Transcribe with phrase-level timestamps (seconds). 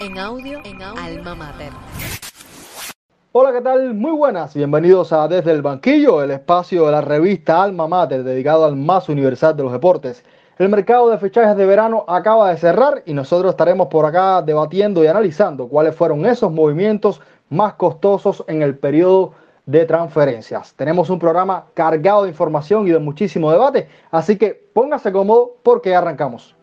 [0.00, 1.72] en audio, en audio, Alma Mater.
[3.32, 3.94] Hola, ¿qué tal?
[3.94, 4.54] Muy buenas.
[4.54, 9.08] Bienvenidos a Desde el Banquillo, el espacio de la revista Alma Mater dedicado al más
[9.08, 10.24] universal de los deportes.
[10.58, 15.02] El mercado de fichajes de verano acaba de cerrar y nosotros estaremos por acá debatiendo
[15.02, 19.32] y analizando cuáles fueron esos movimientos más costosos en el periodo
[19.66, 20.74] de transferencias.
[20.74, 25.94] Tenemos un programa cargado de información y de muchísimo debate, así que póngase cómodo porque
[25.94, 26.57] arrancamos.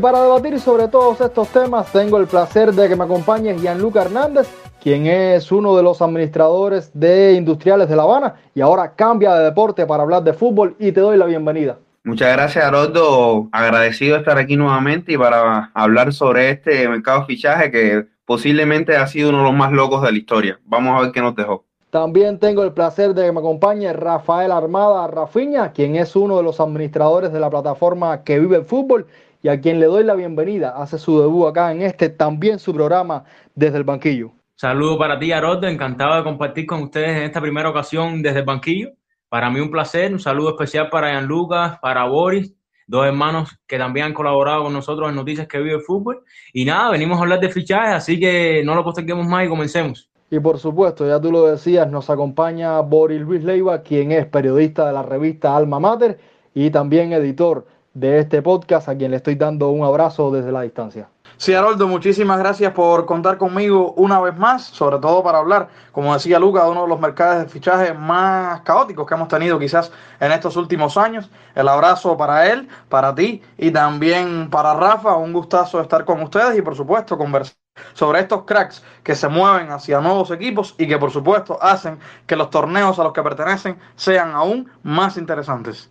[0.00, 4.00] Y para debatir sobre todos estos temas, tengo el placer de que me acompañe Gianluca
[4.00, 4.48] Hernández,
[4.82, 9.44] quien es uno de los administradores de Industriales de La Habana y ahora cambia de
[9.44, 11.80] deporte para hablar de fútbol y te doy la bienvenida.
[12.02, 13.50] Muchas gracias, Haroldo.
[13.52, 18.96] Agradecido de estar aquí nuevamente y para hablar sobre este mercado de fichaje que posiblemente
[18.96, 20.60] ha sido uno de los más locos de la historia.
[20.64, 21.66] Vamos a ver qué nos dejó.
[21.90, 26.44] También tengo el placer de que me acompañe Rafael Armada Rafiña, quien es uno de
[26.44, 29.06] los administradores de la plataforma Que Vive el Fútbol
[29.42, 30.74] y a quien le doy la bienvenida.
[30.76, 33.24] Hace su debut acá en este también su programa
[33.54, 34.32] desde el banquillo.
[34.54, 35.66] Saludo para ti, Haroldo.
[35.66, 38.90] Encantado de compartir con ustedes en esta primera ocasión desde el banquillo.
[39.28, 40.12] Para mí un placer.
[40.12, 42.54] Un saludo especial para Ian Lucas, para Boris,
[42.86, 46.22] dos hermanos que también han colaborado con nosotros en Noticias que Vive el Fútbol.
[46.52, 50.10] Y nada, venimos a hablar de fichajes, así que no lo posterguemos más y comencemos.
[50.30, 54.86] Y por supuesto, ya tú lo decías, nos acompaña Boris Luis Leiva, quien es periodista
[54.86, 56.18] de la revista Alma Mater
[56.54, 60.62] y también editor de este podcast, a quien le estoy dando un abrazo desde la
[60.62, 61.08] distancia.
[61.36, 66.12] Sí, Haroldo, muchísimas gracias por contar conmigo una vez más, sobre todo para hablar, como
[66.12, 69.90] decía Luca, de uno de los mercados de fichaje más caóticos que hemos tenido quizás
[70.20, 71.30] en estos últimos años.
[71.54, 75.16] El abrazo para él, para ti y también para Rafa.
[75.16, 77.56] Un gustazo estar con ustedes y por supuesto conversar
[77.94, 82.36] sobre estos cracks que se mueven hacia nuevos equipos y que por supuesto hacen que
[82.36, 85.90] los torneos a los que pertenecen sean aún más interesantes.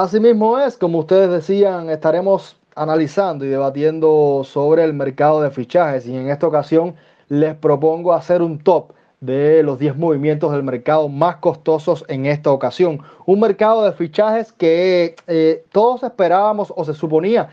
[0.00, 6.16] Asimismo es, como ustedes decían, estaremos analizando y debatiendo sobre el mercado de fichajes y
[6.16, 6.94] en esta ocasión
[7.28, 12.52] les propongo hacer un top de los 10 movimientos del mercado más costosos en esta
[12.52, 13.02] ocasión.
[13.26, 17.48] Un mercado de fichajes que eh, todos esperábamos o se suponía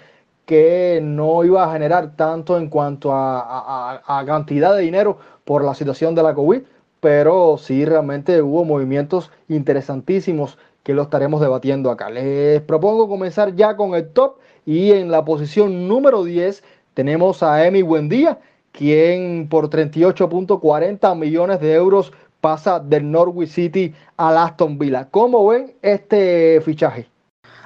[0.45, 5.73] que no iba a generar tanto en cuanto a, a, cantidad de dinero por la
[5.73, 6.61] situación de la COVID,
[6.99, 12.11] pero sí realmente hubo movimientos interesantísimos que lo estaremos debatiendo acá.
[12.11, 14.37] Les propongo comenzar ya con el top
[14.67, 16.63] y en la posición número 10
[16.93, 18.37] tenemos a Emi Buendía,
[18.71, 25.07] quien por 38.40 millones de euros pasa del Norwich City al Aston Villa.
[25.09, 27.09] ¿Cómo ven este fichaje?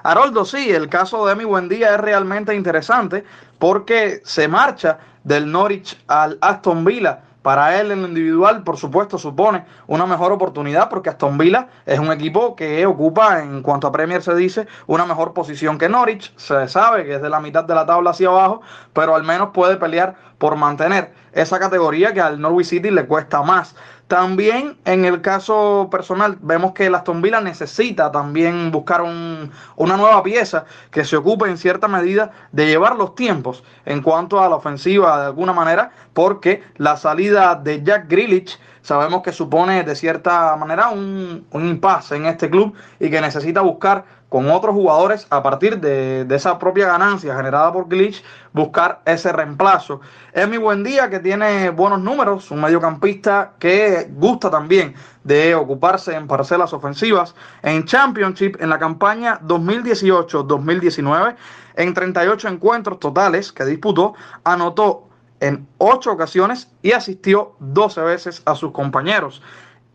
[0.01, 3.25] Haroldo, sí, el caso de Emi Buendía es realmente interesante
[3.59, 9.17] porque se marcha del Norwich al Aston Villa para él en lo individual, por supuesto,
[9.17, 13.91] supone una mejor oportunidad porque Aston Villa es un equipo que ocupa, en cuanto a
[13.91, 16.31] Premier se dice, una mejor posición que Norwich.
[16.37, 18.61] Se sabe que es de la mitad de la tabla hacia abajo,
[18.93, 23.41] pero al menos puede pelear por mantener esa categoría que al Norwich City le cuesta
[23.41, 23.75] más.
[24.09, 30.23] También en el caso personal vemos que el Aston Villa necesita también buscar una nueva
[30.23, 34.55] pieza que se ocupe en cierta medida de llevar los tiempos en cuanto a la
[34.55, 40.55] ofensiva de alguna manera, porque la salida de Jack Grealish sabemos que supone de cierta
[40.55, 45.41] manera un, un impasse en este club y que necesita buscar con otros jugadores a
[45.41, 48.23] partir de, esa propia ganancia generada por Glitch,
[48.53, 50.01] buscar ese reemplazo.
[50.31, 56.15] Es mi buen día que tiene buenos números, un mediocampista que gusta también de ocuparse
[56.15, 57.33] en parcelas ofensivas.
[57.63, 61.35] En Championship, en la campaña 2018-2019,
[61.75, 64.13] en 38 encuentros totales que disputó,
[64.43, 65.09] anotó
[65.39, 69.41] en 8 ocasiones y asistió 12 veces a sus compañeros.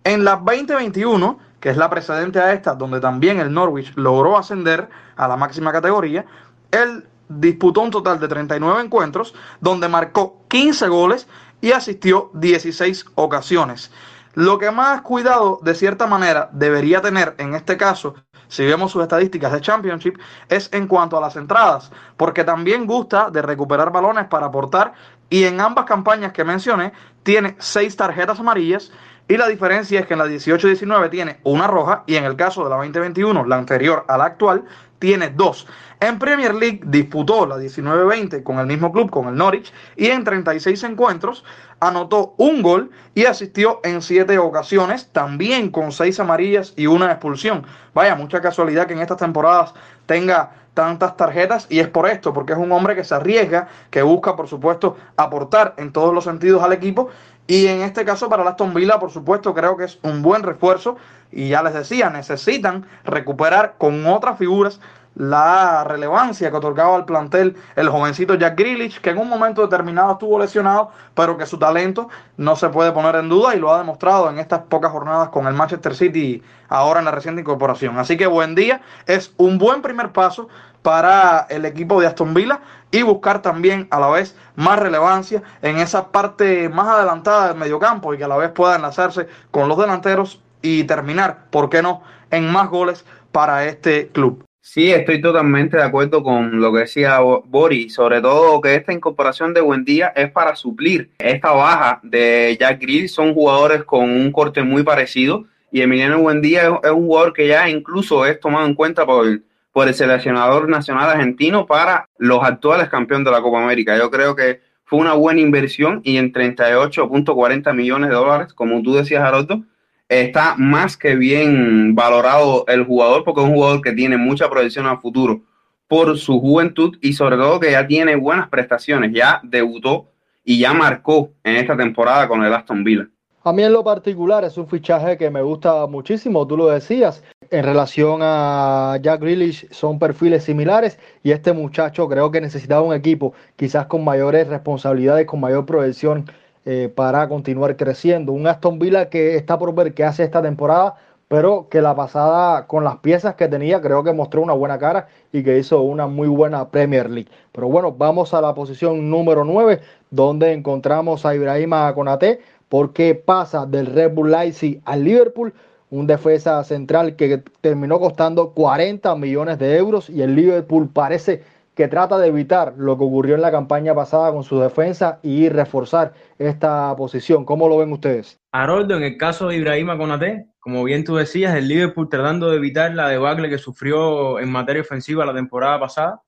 [0.05, 4.91] En la 2021, que es la precedente a esta, donde también el Norwich logró ascender
[5.17, 6.27] a la máxima categoría,
[6.71, 11.27] él disputó un total de 39 encuentros, donde marcó 15 goles
[11.63, 13.91] y asistió 16 ocasiones.
[14.35, 18.15] Lo que más cuidado, de cierta manera, debería tener en este caso,
[18.49, 20.19] si vemos sus estadísticas de Championship,
[20.51, 24.93] es en cuanto a las entradas, porque también gusta de recuperar balones para aportar
[25.31, 26.93] y en ambas campañas que mencioné
[27.23, 28.93] tiene seis tarjetas amarillas
[29.27, 32.63] y la diferencia es que en la 18-19 tiene una roja y en el caso
[32.65, 34.65] de la 2021, la anterior a la actual,
[34.99, 35.67] tiene dos.
[36.01, 40.25] En Premier League disputó la 19-20 con el mismo club, con el Norwich, y en
[40.25, 41.45] 36 encuentros
[41.81, 47.67] anotó un gol y asistió en siete ocasiones, también con seis amarillas y una expulsión.
[47.95, 49.75] Vaya, mucha casualidad que en estas temporadas
[50.07, 54.03] tenga tantas tarjetas y es por esto, porque es un hombre que se arriesga, que
[54.03, 57.11] busca, por supuesto, aportar en todos los sentidos al equipo
[57.47, 60.97] y en este caso para Aston Villa, por supuesto, creo que es un buen refuerzo
[61.31, 64.81] y ya les decía, necesitan recuperar con otras figuras
[65.15, 70.13] la relevancia que otorgaba al plantel el jovencito Jack Grealish, que en un momento determinado
[70.13, 73.79] estuvo lesionado, pero que su talento no se puede poner en duda y lo ha
[73.79, 77.99] demostrado en estas pocas jornadas con el Manchester City ahora en la reciente incorporación.
[77.99, 80.49] Así que buen día, es un buen primer paso
[80.85, 82.61] para el equipo de Aston Villa
[82.91, 88.13] y buscar también a la vez más relevancia en esa parte más adelantada del mediocampo
[88.13, 92.03] y que a la vez pueda enlazarse con los delanteros y terminar, ¿por qué no?,
[92.31, 94.45] en más goles para este club.
[94.61, 99.55] Sí, estoy totalmente de acuerdo con lo que decía Boris, sobre todo que esta incorporación
[99.55, 103.09] de Buendía es para suplir esta baja de Jack Grill.
[103.09, 107.71] Son jugadores con un corte muy parecido y Emiliano Buendía es, un jugador que ya
[107.71, 109.27] incluso es tomado en cuenta por
[109.75, 113.99] por el seleccionador nacional argentino para los actuales campeones de la Copa América.
[113.99, 118.95] Yo creo que fue una buena inversión y en 38.40 millones de dólares, como tú
[118.95, 119.65] decías, Haroldo,
[120.09, 124.87] está más que bien valorado el jugador porque es un jugador que tiene mucha proyección
[124.87, 125.43] a futuro
[125.89, 130.09] por su juventud y sobre todo que ya tiene buenas prestaciones, ya debutó
[130.45, 133.09] y ya marcó en esta temporada con el Aston Villa.
[133.47, 137.23] A mí en lo particular es un fichaje que me gusta muchísimo, tú lo decías,
[137.51, 142.95] en relación a Jack Grealish son perfiles similares y este muchacho creo que necesitaba un
[142.95, 146.25] equipo quizás con mayores responsabilidades, con mayor proyección
[146.65, 148.33] eh, para continuar creciendo.
[148.33, 150.95] Un Aston Villa que está por ver qué hace esta temporada,
[151.29, 155.09] pero que la pasada con las piezas que tenía creo que mostró una buena cara
[155.33, 157.31] y que hizo una muy buena Premier League.
[157.53, 159.81] Pero bueno, vamos a la posición número 9,
[160.11, 165.53] donde encontramos a Ibrahima Konate, porque pasa del Red Bull Leipzig al Liverpool
[165.91, 171.43] un defensa central que terminó costando 40 millones de euros y el Liverpool parece
[171.75, 175.49] que trata de evitar lo que ocurrió en la campaña pasada con su defensa y
[175.49, 177.45] reforzar esta posición.
[177.45, 178.41] ¿Cómo lo ven ustedes?
[178.53, 182.57] Haroldo, en el caso de Ibrahima Konate, como bien tú decías, el Liverpool tratando de
[182.57, 186.23] evitar la debacle que sufrió en materia ofensiva la temporada pasada.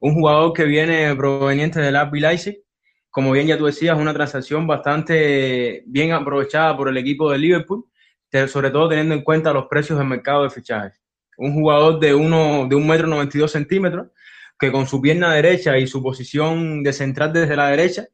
[0.00, 2.62] Un jugador que viene proveniente del RB Leipzig,
[3.10, 7.84] como bien ya tú decías, una transacción bastante bien aprovechada por el equipo del Liverpool,
[8.48, 11.00] sobre todo teniendo en cuenta los precios del mercado de fichajes.
[11.36, 14.08] Un jugador de, uno, de un metro noventa y dos centímetros,
[14.58, 18.06] que con su pierna derecha y su posición de central desde la derecha,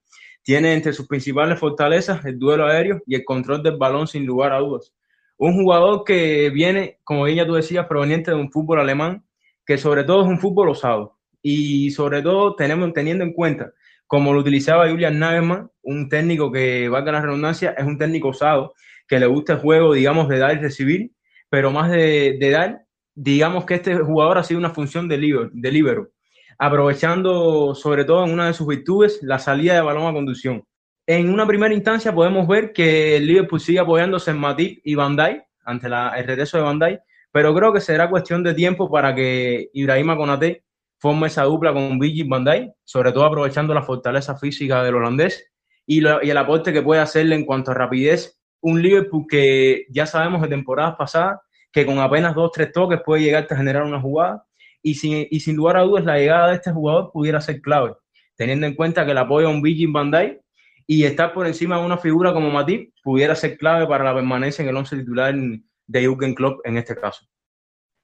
[0.42, 4.52] tiene entre sus principales fortalezas el duelo aéreo y el control del balón sin lugar
[4.52, 4.94] a dudas.
[5.36, 9.26] Un jugador que viene, como bien ya tú decías, proveniente de un fútbol alemán,
[9.66, 11.18] que sobre todo es un fútbol osado.
[11.42, 13.72] Y sobre todo tenemos, teniendo en cuenta,
[14.06, 18.74] como lo utilizaba Julian Nagelsmann, un técnico que, valga la redundancia, es un técnico osado,
[19.08, 21.12] que le gusta el juego, digamos, de dar y recibir,
[21.48, 22.82] pero más de, dar,
[23.14, 26.10] digamos que este jugador ha sido una función de libero
[26.58, 30.64] aprovechando sobre todo en una de sus virtudes la salida de balón a conducción.
[31.06, 35.42] En una primera instancia podemos ver que el Liverpool sigue apoyándose en Matip y Bandai
[35.64, 37.00] ante la, el regreso de Bandai,
[37.30, 40.64] pero creo que será cuestión de tiempo para que Ibrahima Konate
[40.98, 45.50] forme esa dupla con Vigi Bandai, sobre todo aprovechando la fortaleza física del holandés
[45.86, 50.42] y, el aporte que puede hacerle en cuanto a rapidez un Liverpool que ya sabemos
[50.42, 51.38] de temporadas pasadas
[51.70, 54.44] que con apenas dos tres toques puede llegar a generar una jugada
[54.82, 57.94] y sin, lugar a dudas la llegada de este jugador pudiera ser clave,
[58.36, 60.40] teniendo en cuenta que el apoyo a un Virgin Bandai
[60.86, 64.62] y estar por encima de una figura como Matip pudiera ser clave para la permanencia
[64.62, 67.26] en el once titular de Jürgen Klopp en este caso.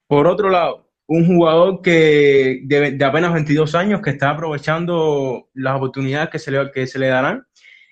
[0.07, 6.29] Por otro lado, un jugador que de, apenas 22 años que está aprovechando las oportunidades
[6.29, 7.45] que se le, que se le darán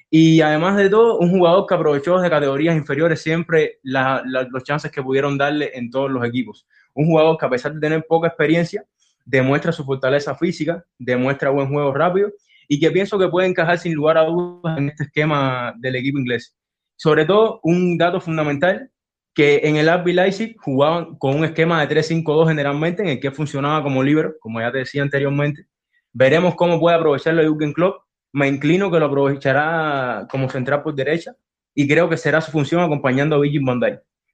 [0.10, 5.04] y además de todo, un jugador que aprovechó de categorías inferiores siempre los chances que
[5.04, 8.86] pudieron darle en todos los equipos un jugador que a pesar de tener poca experiencia,
[9.26, 12.32] demuestra su fortaleza física, demuestra buen juego rápido
[12.68, 16.20] y que pienso que puede encajar sin lugar a dudas en este esquema del equipo
[16.20, 16.56] inglés.
[16.96, 18.90] Sobre todo, un dato fundamental,
[19.34, 23.32] que en el RB Leipzig jugaban con un esquema de 3-5-2 generalmente, en el que
[23.32, 25.66] funcionaba como libero, como ya te decía anteriormente.
[26.14, 28.04] Veremos cómo puede aprovecharlo Jürgen Klopp.
[28.34, 31.36] Me inclino que lo aprovechará como central por derecha
[31.74, 33.80] y creo que será su función acompañando a Virgil van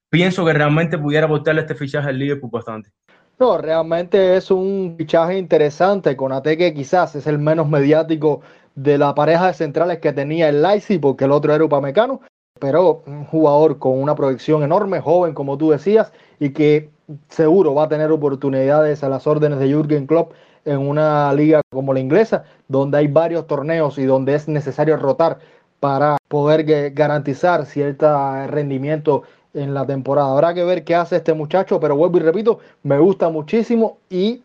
[0.09, 2.91] pienso que realmente pudiera aportarle este fichaje al Liverpool bastante.
[3.39, 6.15] No, realmente es un fichaje interesante.
[6.15, 8.41] con que quizás es el menos mediático
[8.73, 12.21] de la pareja de centrales que tenía el Leipzig, porque el otro era Upamecano.
[12.59, 16.89] Pero un jugador con una proyección enorme, joven, como tú decías, y que
[17.29, 20.33] seguro va a tener oportunidades a las órdenes de Jürgen Klopp
[20.65, 25.39] en una liga como la inglesa, donde hay varios torneos y donde es necesario rotar
[25.79, 28.07] para poder garantizar cierto
[28.47, 29.23] rendimiento
[29.53, 30.31] en la temporada.
[30.31, 34.43] Habrá que ver qué hace este muchacho, pero vuelvo y repito, me gusta muchísimo y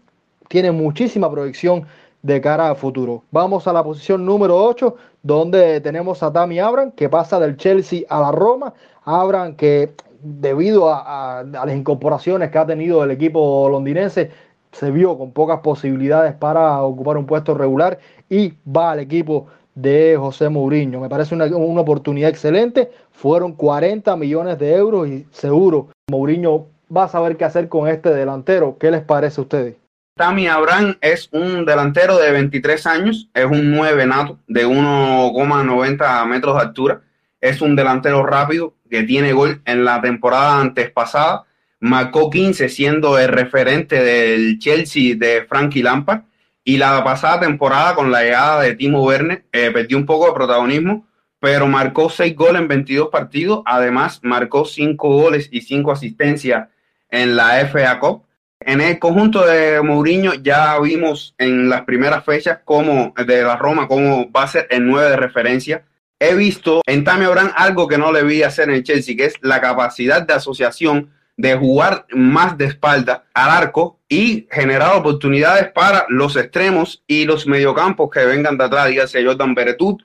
[0.49, 1.87] tiene muchísima proyección
[2.22, 3.24] de cara a futuro.
[3.30, 8.02] Vamos a la posición número 8, donde tenemos a Tammy Abram, que pasa del Chelsea
[8.08, 8.74] a la Roma.
[9.04, 14.30] Abram, que debido a, a, las incorporaciones que ha tenido el equipo londinense,
[14.70, 17.98] se vio con pocas posibilidades para ocupar un puesto regular
[18.30, 21.00] y va al equipo de José Mourinho.
[21.00, 22.90] Me parece una, una, oportunidad excelente.
[23.10, 28.10] Fueron 40 millones de euros y seguro Mourinho va a saber qué hacer con este
[28.10, 28.76] delantero.
[28.78, 29.81] ¿Qué les parece a ustedes?
[30.14, 36.54] Tammy Abraham es un delantero de 23 años, es un 9 nato de 1,90 metros
[36.57, 37.00] de altura.
[37.40, 41.45] Es un delantero rápido que tiene gol en la temporada antes pasada.
[41.81, 46.23] Marcó 15 siendo el referente del Chelsea de Frankie Lampard.
[46.62, 50.35] Y la pasada temporada con la llegada de Timo Werner eh, perdió un poco de
[50.35, 51.09] protagonismo,
[51.40, 53.62] pero marcó 6 goles en 22 partidos.
[53.64, 56.69] Además, marcó 5 goles y 5 asistencias
[57.09, 58.25] en la FA Cup
[58.66, 63.88] en el conjunto de Mourinho ya vimos en las primeras fechas como de la Roma
[63.88, 65.85] cómo va a ser el 9 de referencia.
[66.19, 69.25] He visto en Tammy Abraham algo que no le vi hacer en el Chelsea, que
[69.25, 75.73] es la capacidad de asociación de jugar más de espalda al arco y generar oportunidades
[75.73, 80.02] para los extremos y los mediocampos que vengan de atrás, dígase Jordan Beretut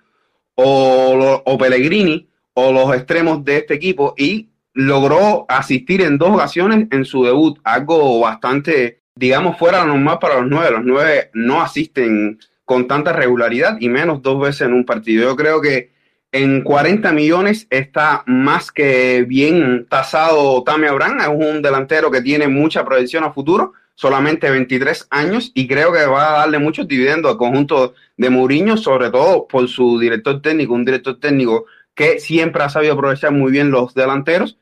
[0.56, 6.88] o, o Pellegrini o los extremos de este equipo y logró asistir en dos ocasiones
[6.92, 10.70] en su debut, algo bastante, digamos, fuera de lo normal para los nueve.
[10.70, 15.24] Los nueve no asisten con tanta regularidad y menos dos veces en un partido.
[15.24, 15.90] Yo creo que
[16.32, 21.22] en 40 millones está más que bien tasado Tami Abraham.
[21.22, 26.06] Es un delantero que tiene mucha proyección a futuro, solamente 23 años, y creo que
[26.06, 30.76] va a darle muchos dividendos al conjunto de Mourinho, sobre todo por su director técnico,
[30.76, 31.66] un director técnico
[31.96, 34.60] que siempre ha sabido aprovechar muy bien los delanteros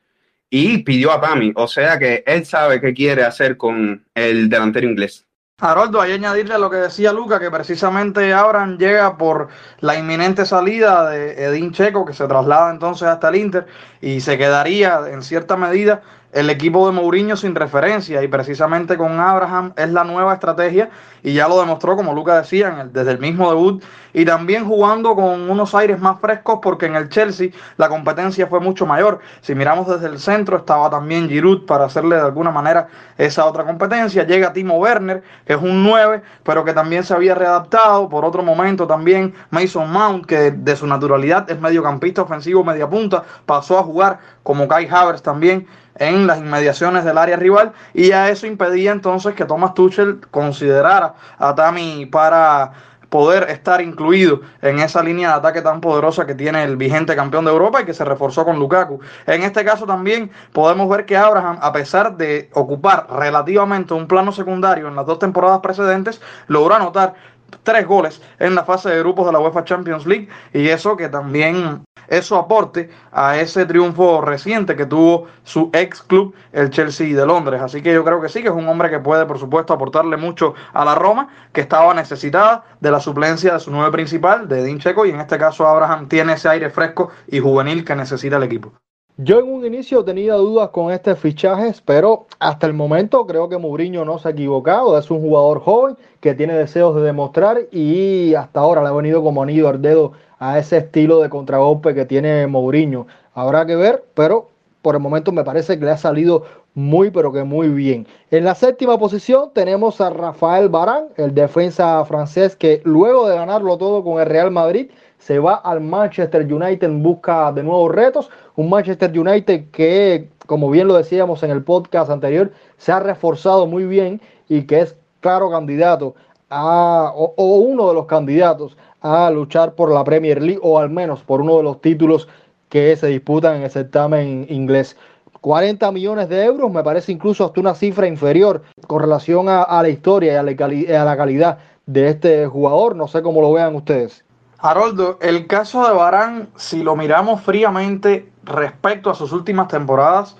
[0.50, 1.52] y pidió a Tami.
[1.56, 5.26] O sea que él sabe qué quiere hacer con el delantero inglés.
[5.58, 9.48] Haroldo, hay añadirle a lo que decía Luca, que precisamente Abraham llega por
[9.80, 13.66] la inminente salida de Edín Checo, que se traslada entonces hasta el Inter
[14.02, 16.02] y se quedaría en cierta medida
[16.36, 20.90] el equipo de Mourinho sin referencia y precisamente con Abraham es la nueva estrategia
[21.22, 25.48] y ya lo demostró como Luca decía desde el mismo debut y también jugando con
[25.48, 29.20] unos aires más frescos porque en el Chelsea la competencia fue mucho mayor.
[29.40, 33.64] Si miramos desde el centro estaba también Giroud para hacerle de alguna manera esa otra
[33.64, 34.24] competencia.
[34.24, 38.10] Llega Timo Werner que es un 9 pero que también se había readaptado.
[38.10, 43.24] Por otro momento también Mason Mount que de su naturalidad es mediocampista ofensivo, media punta,
[43.46, 45.66] pasó a jugar como Kai Havertz también
[45.98, 51.14] en las inmediaciones del área rival y a eso impedía entonces que Thomas Tuchel considerara
[51.38, 52.72] a Tami para
[53.08, 57.44] poder estar incluido en esa línea de ataque tan poderosa que tiene el vigente campeón
[57.44, 59.00] de Europa y que se reforzó con Lukaku.
[59.26, 64.32] En este caso también podemos ver que Abraham, a pesar de ocupar relativamente un plano
[64.32, 67.14] secundario en las dos temporadas precedentes, logró anotar
[67.62, 71.08] tres goles en la fase de grupos de la UEFA Champions League y eso que
[71.08, 77.26] también eso aporte a ese triunfo reciente que tuvo su ex club, el Chelsea de
[77.26, 77.60] Londres.
[77.60, 80.16] Así que yo creo que sí, que es un hombre que puede, por supuesto, aportarle
[80.16, 84.60] mucho a la Roma, que estaba necesitada de la suplencia de su nueve principal, de
[84.60, 88.36] Edin Checo, y en este caso Abraham tiene ese aire fresco y juvenil que necesita
[88.36, 88.72] el equipo.
[89.18, 93.56] Yo en un inicio tenía dudas con este fichaje, pero hasta el momento creo que
[93.56, 94.98] Mourinho no se ha equivocado.
[94.98, 99.22] Es un jugador joven que tiene deseos de demostrar y hasta ahora le ha venido
[99.22, 103.06] como anillo al dedo a ese estilo de contragolpe que tiene Mourinho.
[103.32, 104.50] Habrá que ver, pero
[104.82, 106.44] por el momento me parece que le ha salido
[106.74, 108.06] muy pero que muy bien.
[108.30, 113.78] En la séptima posición tenemos a Rafael Barán, el defensa francés que luego de ganarlo
[113.78, 118.30] todo con el Real Madrid se va al Manchester United en busca de nuevos retos.
[118.56, 123.66] Un Manchester United que, como bien lo decíamos en el podcast anterior, se ha reforzado
[123.66, 126.14] muy bien y que es claro candidato
[126.50, 131.22] a, o, uno de los candidatos a luchar por la Premier League o al menos
[131.22, 132.28] por uno de los títulos
[132.68, 134.96] que se disputan en el certamen inglés.
[135.40, 139.88] 40 millones de euros me parece incluso hasta una cifra inferior con relación a, la
[139.88, 142.96] historia y a la, a la, calidad de este jugador.
[142.96, 144.24] No sé cómo lo vean ustedes.
[144.58, 150.36] Haroldo, el caso de Barán, si lo miramos fríamente respecto a sus últimas temporadas,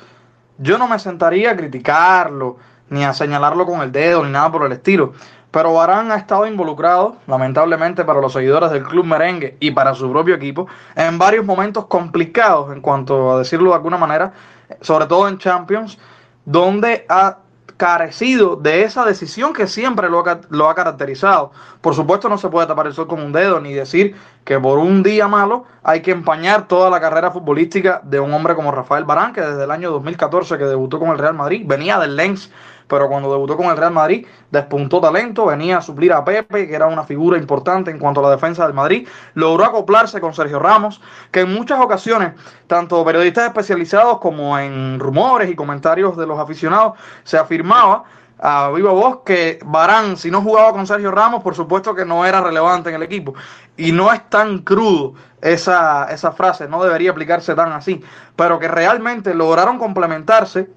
[0.59, 2.57] yo no me sentaría a criticarlo
[2.89, 5.13] ni a señalarlo con el dedo, ni nada por el estilo.
[5.51, 10.11] Pero Barán ha estado involucrado, lamentablemente para los seguidores del club merengue y para su
[10.11, 14.33] propio equipo, en varios momentos complicados en cuanto a decirlo de alguna manera,
[14.81, 15.99] sobre todo en Champions,
[16.45, 17.39] donde ha
[17.77, 21.53] carecido de esa decisión que siempre lo ha, lo ha caracterizado.
[21.81, 24.79] Por supuesto no se puede tapar el sol con un dedo ni decir que por
[24.79, 29.05] un día malo hay que empañar toda la carrera futbolística de un hombre como Rafael
[29.05, 32.51] Barán, que desde el año 2014 que debutó con el Real Madrid, venía del Lens
[32.89, 36.75] pero cuando debutó con el Real Madrid despuntó talento, venía a suplir a Pepe, que
[36.75, 40.59] era una figura importante en cuanto a la defensa del Madrid, logró acoplarse con Sergio
[40.59, 41.01] Ramos,
[41.31, 42.33] que en muchas ocasiones,
[42.67, 46.93] tanto periodistas especializados como en rumores y comentarios de los aficionados,
[47.25, 48.05] se afirmaba
[48.39, 52.25] a viva voz que Barán, si no jugaba con Sergio Ramos, por supuesto que no
[52.27, 53.35] era relevante en el equipo.
[53.77, 58.03] Y no es tan crudo esa, esa frase, no debería aplicarse tan así,
[58.37, 60.69] pero que realmente lograron complementarse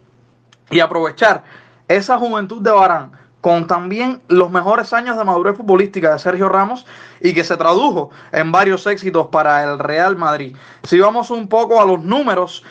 [0.69, 1.43] y aprovechar
[1.89, 6.85] esa juventud de Barán con también los mejores años de madurez futbolística de Sergio Ramos
[7.21, 10.55] y que se tradujo en varios éxitos para el Real Madrid.
[10.83, 12.63] Si vamos un poco a los números,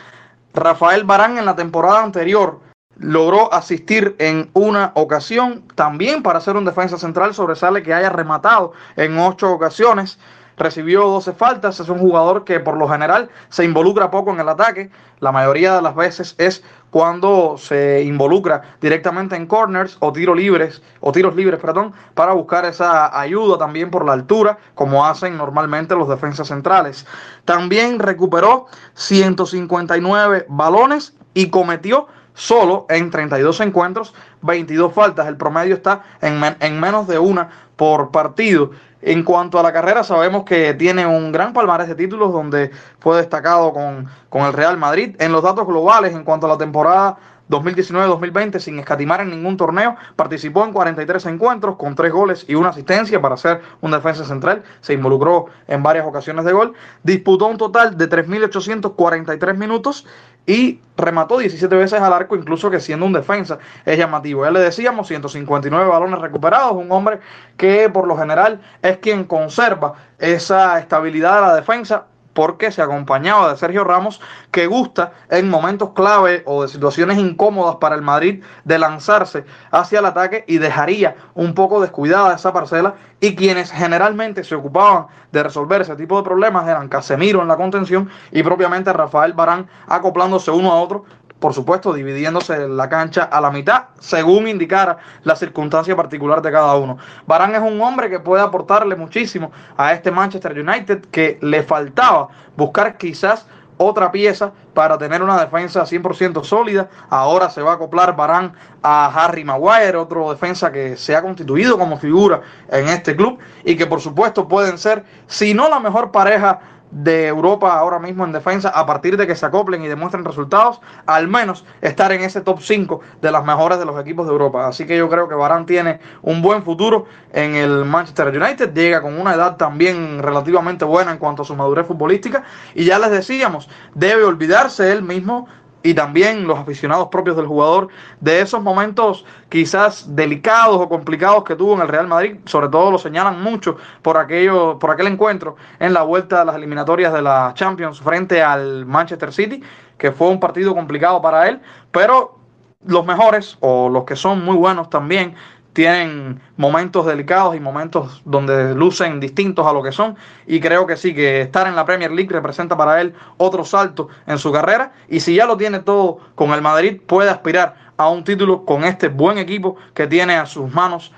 [0.53, 2.59] Rafael Barán en la temporada anterior
[2.97, 8.73] logró asistir en una ocasión, también para ser un defensa central sobresale que haya rematado
[8.95, 10.19] en ocho ocasiones
[10.59, 14.49] recibió 12 faltas, es un jugador que por lo general se involucra poco en el
[14.49, 20.35] ataque, la mayoría de las veces es cuando se involucra directamente en corners o tiros
[20.35, 25.37] libres o tiros libres, perdón, para buscar esa ayuda también por la altura, como hacen
[25.37, 27.05] normalmente los defensas centrales.
[27.45, 35.27] También recuperó 159 balones y cometió solo en 32 encuentros 22 faltas.
[35.27, 38.71] El promedio está en, en menos de una por partido.
[39.01, 43.17] En cuanto a la carrera, sabemos que tiene un gran palmarés de títulos donde fue
[43.17, 45.15] destacado con, con el Real Madrid.
[45.19, 47.17] En los datos globales, en cuanto a la temporada
[47.49, 49.95] 2019-2020 sin escatimar en ningún torneo.
[50.15, 54.63] Participó en 43 encuentros con 3 goles y una asistencia para ser un defensa central.
[54.81, 56.73] Se involucró en varias ocasiones de gol.
[57.03, 60.05] Disputó un total de 3.843 minutos
[60.49, 64.43] y remató 17 veces al arco, incluso que siendo un defensa es llamativo.
[64.43, 67.19] Ya le decíamos, 159 balones recuperados, un hombre
[67.55, 72.07] que por lo general es quien conserva esa estabilidad de la defensa
[72.39, 77.75] porque se acompañaba de Sergio Ramos, que gusta en momentos clave o de situaciones incómodas
[77.81, 82.95] para el Madrid de lanzarse hacia el ataque y dejaría un poco descuidada esa parcela.
[83.19, 87.57] Y quienes generalmente se ocupaban de resolver ese tipo de problemas eran Casemiro en la
[87.57, 91.03] contención y propiamente Rafael Barán acoplándose uno a otro
[91.39, 96.75] por supuesto, dividiéndose la cancha a la mitad, según indicara la circunstancia particular de cada
[96.75, 96.97] uno.
[97.25, 102.27] Barán es un hombre que puede aportarle muchísimo a este Manchester United que le faltaba
[102.55, 103.45] buscar quizás
[103.81, 106.89] otra pieza para tener una defensa 100% sólida.
[107.09, 108.51] Ahora se va a acoplar Barán
[108.83, 113.77] a Harry Maguire, otro defensa que se ha constituido como figura en este club y
[113.77, 116.59] que por supuesto pueden ser, si no la mejor pareja
[116.91, 120.81] de Europa ahora mismo en defensa a partir de que se acoplen y demuestren resultados,
[121.05, 124.67] al menos estar en ese top 5 de las mejores de los equipos de Europa.
[124.67, 129.01] Así que yo creo que Barán tiene un buen futuro en el Manchester United, llega
[129.01, 133.11] con una edad también relativamente buena en cuanto a su madurez futbolística y ya les
[133.11, 135.47] decíamos, debe olvidarse él mismo
[135.81, 137.87] y también los aficionados propios del jugador
[138.19, 142.91] de esos momentos quizás delicados o complicados que tuvo en el Real Madrid, sobre todo
[142.91, 147.21] lo señalan mucho por aquello por aquel encuentro en la vuelta a las eliminatorias de
[147.21, 149.63] la Champions frente al Manchester City,
[149.97, 151.61] que fue un partido complicado para él,
[151.91, 152.39] pero
[152.85, 155.35] los mejores o los que son muy buenos también
[155.73, 160.15] tienen momentos delicados y momentos donde lucen distintos a lo que son.
[160.47, 164.09] Y creo que sí, que estar en la Premier League representa para él otro salto
[164.27, 164.91] en su carrera.
[165.07, 168.83] Y si ya lo tiene todo con el Madrid, puede aspirar a un título con
[168.83, 171.11] este buen equipo que tiene a sus manos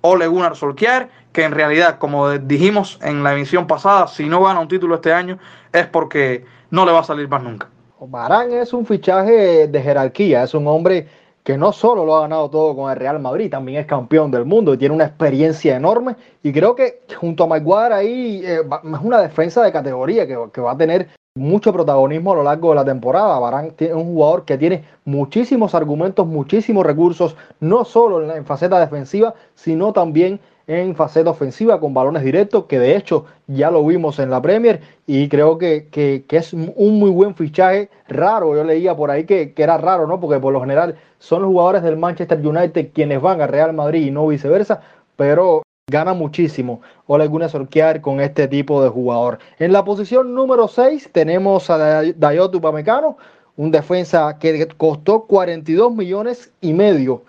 [0.00, 4.60] Ole Gunnar Solskjaer, que en realidad, como dijimos en la emisión pasada, si no gana
[4.60, 5.38] un título este año
[5.72, 7.68] es porque no le va a salir más nunca.
[8.00, 11.06] Barán es un fichaje de jerarquía, es un hombre
[11.42, 14.44] que no solo lo ha ganado todo con el Real Madrid, también es campeón del
[14.44, 16.16] mundo y tiene una experiencia enorme.
[16.42, 20.60] Y creo que junto a Maguire ahí eh, es una defensa de categoría que, que,
[20.60, 23.38] va a tener mucho protagonismo a lo largo de la temporada.
[23.38, 28.44] Barán es un jugador que tiene muchísimos argumentos, muchísimos recursos, no solo en, la, en
[28.44, 33.84] faceta defensiva, sino también en faceta ofensiva con balones directos, que de hecho ya lo
[33.84, 38.54] vimos en la Premier y creo que, que, que es un muy buen fichaje, raro,
[38.54, 40.20] yo leía por ahí que, que, era raro, ¿no?
[40.20, 44.06] Porque por lo general son los jugadores del Manchester United quienes van al Real Madrid
[44.06, 44.80] y no viceversa,
[45.16, 49.38] pero gana muchísimo Ole Gunnar Solskjaer con este tipo de jugador.
[49.58, 53.16] En la posición número 6 tenemos a Dayot Upamecano,
[53.56, 57.22] un defensa que costó 42 millones y medio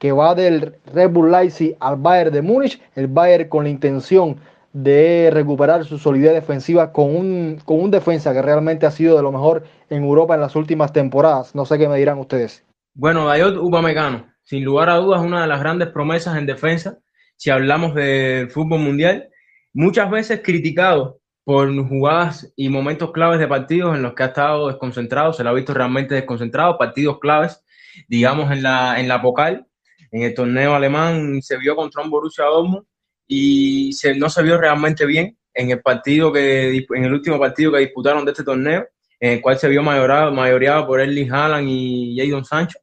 [0.00, 4.40] que va del Red Bull Leipzig al Bayern de Múnich, el Bayern con la intención
[4.72, 9.22] de recuperar su solidez defensiva con un, con un defensa que realmente ha sido de
[9.22, 11.54] lo mejor en Europa en las últimas temporadas.
[11.54, 12.64] No sé qué me dirán ustedes.
[12.94, 16.98] Bueno, Dayot Upamecano, sin lugar a dudas, una de las grandes promesas en defensa,
[17.36, 19.28] si hablamos del fútbol mundial,
[19.74, 24.68] muchas veces criticado por jugadas y momentos claves de partidos en los que ha estado
[24.68, 27.62] desconcentrado, se lo ha visto realmente desconcentrado, partidos claves,
[28.08, 29.66] digamos, en la, en la Pocal,
[30.10, 32.84] en el torneo alemán se vio contra un Borussia Dortmund
[33.26, 37.78] y no se vio realmente bien en el partido que en el último partido que
[37.78, 38.86] disputaron de este torneo,
[39.18, 42.78] en el cual se vio mayorado, mayoreado por Erling Haaland y Jadon Sancho.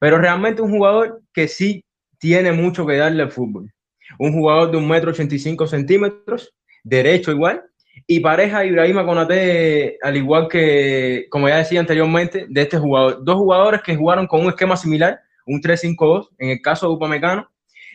[0.00, 1.84] Pero realmente un jugador que sí
[2.18, 3.70] tiene mucho que darle al fútbol.
[4.18, 7.62] Un jugador de un metro ochenta y cinco centímetros, derecho igual,
[8.06, 13.22] y pareja Ibrahima Konate, al igual que, como ya decía anteriormente, de este jugador.
[13.22, 17.48] Dos jugadores que jugaron con un esquema similar, un 3-5-2, en el caso de Upamecano,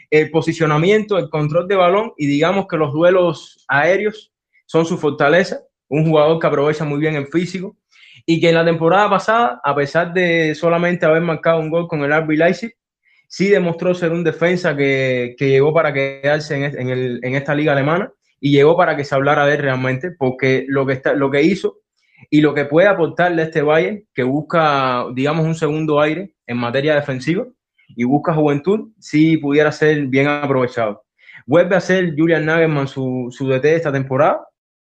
[0.10, 4.32] el posicionamiento, el control de balón y digamos que los duelos aéreos
[4.66, 5.60] son su fortaleza.
[5.88, 7.78] Un jugador que aprovecha muy bien el físico
[8.26, 12.02] y que en la temporada pasada, a pesar de solamente haber marcado un gol con
[12.02, 12.74] el RB Leipzig,
[13.28, 17.56] sí demostró ser un defensa que, que llegó para quedarse en, en, el, en, esta
[17.56, 21.14] liga alemana y llegó para que se hablara de él realmente, porque lo que, está,
[21.14, 21.80] lo que hizo
[22.30, 26.60] y lo que puede aportarle a este Bayern, que busca, digamos, un segundo aire en
[26.60, 27.46] materia defensiva,
[27.96, 31.04] y busca juventud, si pudiera ser bien aprovechado.
[31.46, 34.48] Vuelve a ser Julian Nagelsmann su, su DT esta temporada,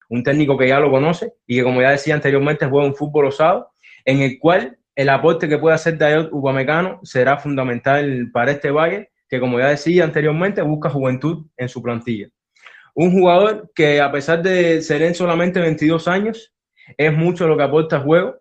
[0.09, 3.27] un técnico que ya lo conoce y que, como ya decía anteriormente, juega un fútbol
[3.27, 3.73] osado,
[4.05, 9.11] en el cual el aporte que puede hacer Dayot Upamecano será fundamental para este Valle,
[9.29, 12.29] que, como ya decía anteriormente, busca juventud en su plantilla.
[12.95, 16.53] Un jugador que, a pesar de ser en solamente 22 años,
[16.99, 18.37] es mucho lo que aporta al juego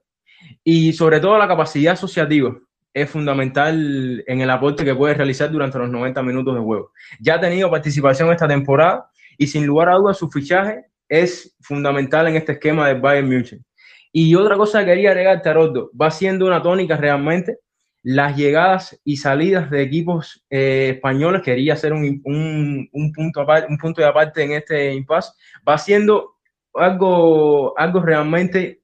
[0.65, 2.53] y, sobre todo, la capacidad asociativa
[2.93, 6.91] es fundamental en el aporte que puede realizar durante los 90 minutos de juego.
[7.19, 12.27] Ya ha tenido participación esta temporada y sin lugar a dudas su fichaje es fundamental
[12.27, 13.65] en este esquema del Bayern München.
[14.11, 17.57] Y otra cosa que quería agregar, Tarotto, va siendo una tónica realmente
[18.03, 23.67] las llegadas y salidas de equipos eh, españoles, quería hacer un, un, un, punto aparte,
[23.69, 25.33] un punto de aparte en este impasse,
[25.67, 26.37] va siendo
[26.73, 28.80] algo, algo realmente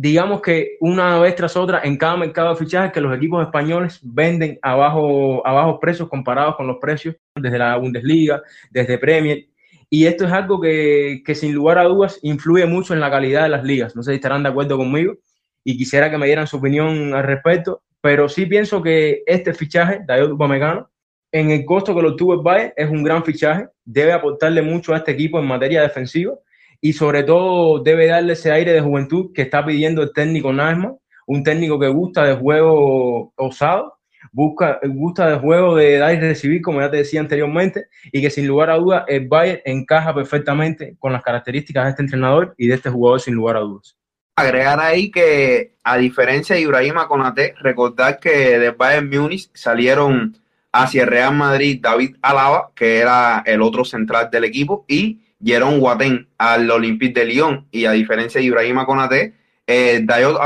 [0.00, 4.00] digamos que una vez tras otra en cada mercado de fichajes que los equipos españoles
[4.02, 9.44] venden a, bajo, a bajos precios comparados con los precios desde la Bundesliga, desde Premier.
[9.90, 13.42] Y esto es algo que, que, sin lugar a dudas influye mucho en la calidad
[13.42, 13.94] de las ligas.
[13.94, 15.18] No sé si estarán de acuerdo conmigo
[15.64, 20.00] y quisiera que me dieran su opinión al respecto, pero sí pienso que este fichaje,
[20.06, 20.88] David Upamecano,
[21.30, 24.94] en el costo que lo tuvo el Bayern, es un gran fichaje, debe aportarle mucho
[24.94, 26.32] a este equipo en materia defensiva
[26.80, 30.94] y sobre todo debe darle ese aire de juventud que está pidiendo el técnico Nasma,
[31.26, 33.98] un técnico que gusta de juego osado,
[34.32, 38.30] busca, gusta de juego de dar y recibir, como ya te decía anteriormente, y que
[38.30, 42.68] sin lugar a dudas el Bayern encaja perfectamente con las características de este entrenador y
[42.68, 43.96] de este jugador sin lugar a dudas.
[44.36, 50.36] Agregar ahí que a diferencia de Ibrahima Konate, recordar que del Bayern Múnich salieron
[50.72, 56.28] hacia Real Madrid David Alaba, que era el otro central del equipo, y Jerome Guatén
[56.38, 59.34] al Olympique de Lyon y a diferencia de Ibrahima Konate,
[59.66, 60.38] eh, Dayot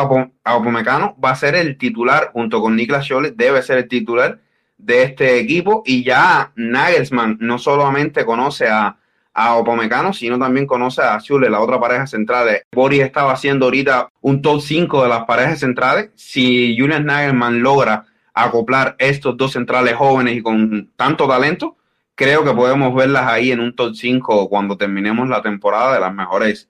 [0.45, 4.41] Apomecano va a ser el titular junto con Niklas Scholle, debe ser el titular
[4.77, 8.97] de este equipo y ya Nagelsmann no solamente conoce a,
[9.35, 12.63] a Opomecano, sino también conoce a Schule, la otra pareja central.
[12.73, 16.11] Boris estaba haciendo ahorita un top 5 de las parejas centrales.
[16.15, 21.77] Si Julian Nagelsmann logra acoplar estos dos centrales jóvenes y con tanto talento,
[22.15, 26.15] creo que podemos verlas ahí en un top 5 cuando terminemos la temporada de las
[26.15, 26.69] mejores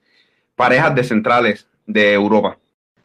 [0.55, 2.57] parejas de centrales de Europa.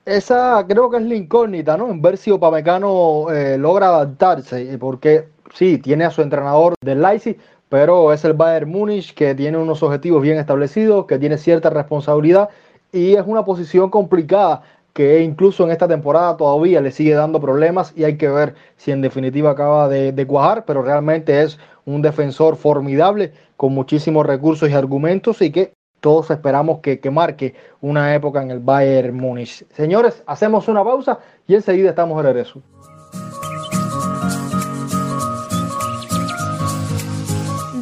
[0.04, 1.90] Esa creo que es la incógnita, ¿no?
[1.90, 7.38] En ver si Opamecano eh, logra adaptarse, porque sí, tiene a su entrenador del Leipzig,
[7.68, 12.48] pero es el Bayern Múnich que tiene unos objetivos bien establecidos, que tiene cierta responsabilidad
[12.92, 17.92] y es una posición complicada que incluso en esta temporada todavía le sigue dando problemas
[17.96, 22.02] y hay que ver si en definitiva acaba de, de cuajar, pero realmente es un
[22.02, 28.14] defensor formidable con muchísimos recursos y argumentos y que todos esperamos que, que, marque una
[28.14, 29.66] época en el Bayern Múnich.
[29.74, 32.62] Señores, hacemos una pausa y enseguida estamos de regreso.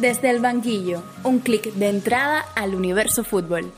[0.01, 3.71] Desde el banquillo, un clic de entrada al universo fútbol.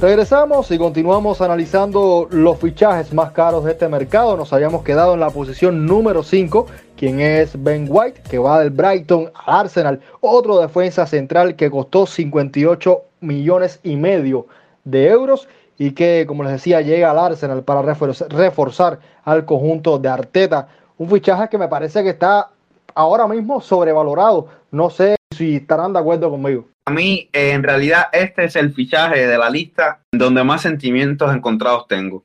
[0.00, 4.34] Regresamos y continuamos analizando los fichajes más caros de este mercado.
[4.34, 8.70] Nos habíamos quedado en la posición número 5, quien es Ben White, que va del
[8.70, 10.00] Brighton al Arsenal.
[10.22, 14.46] Otro defensa central que costó 58 millones y medio
[14.84, 20.08] de euros y que, como les decía, llega al Arsenal para reforzar al conjunto de
[20.08, 20.68] Arteta.
[20.96, 22.48] Un fichaje que me parece que está
[22.94, 24.46] ahora mismo sobrevalorado.
[24.70, 26.68] No sé si estarán de acuerdo conmigo.
[26.84, 31.34] A mí, eh, en realidad, este es el fichaje de la lista donde más sentimientos
[31.34, 32.24] encontrados tengo.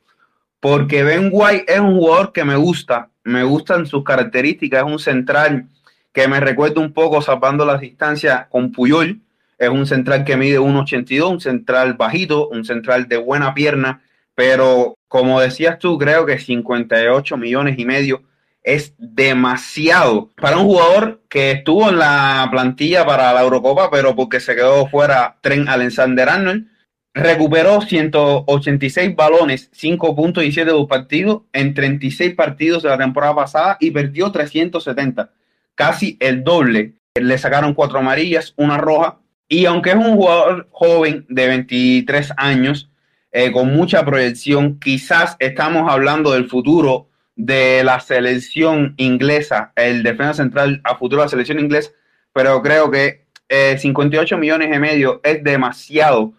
[0.60, 4.98] Porque Ben White es un jugador que me gusta, me gustan sus características, es un
[4.98, 5.66] central
[6.12, 9.20] que me recuerda un poco zapando las distancias con Puyol.
[9.56, 14.02] Es un central que mide 1,82, un central bajito, un central de buena pierna,
[14.34, 18.24] pero como decías tú, creo que 58 millones y medio
[18.66, 24.40] es demasiado para un jugador que estuvo en la plantilla para la Eurocopa, pero porque
[24.40, 26.66] se quedó fuera Tren Alexander Arnold.
[27.14, 34.32] Recuperó 186 balones, 5.17 de partidos en 36 partidos de la temporada pasada y perdió
[34.32, 35.30] 370,
[35.76, 36.94] casi el doble.
[37.14, 39.20] Le sacaron cuatro amarillas, una roja.
[39.48, 42.90] Y aunque es un jugador joven de 23 años,
[43.30, 50.34] eh, con mucha proyección, quizás estamos hablando del futuro de la selección inglesa, el defensa
[50.34, 51.90] central a futuro de la selección inglesa,
[52.32, 56.32] pero creo que 58 eh, millones y medio es demasiado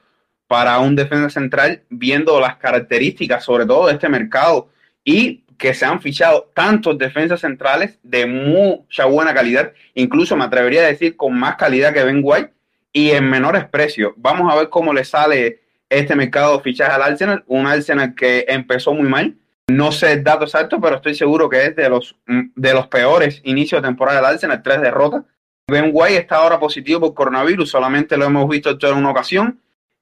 [0.48, 4.70] para un defensa central, viendo las características, sobre todo de este mercado,
[5.04, 10.82] y que se han fichado tantos defensas centrales de mucha buena calidad, incluso me atrevería
[10.82, 12.54] a decir con más calidad que Ben White
[12.94, 14.14] y en menores precios.
[14.16, 18.94] Vamos a ver cómo le sale este mercado de al Arsenal, un Arsenal que empezó
[18.94, 19.36] muy mal,
[19.70, 22.88] no sé el dato exacto, pero estoy seguro que es de los, mm, de los
[22.88, 25.24] peores inicios de temporada del Arsenal, tres derrotas.
[25.70, 29.60] Ben White está ahora positivo por coronavirus, solamente lo hemos visto en una ocasión.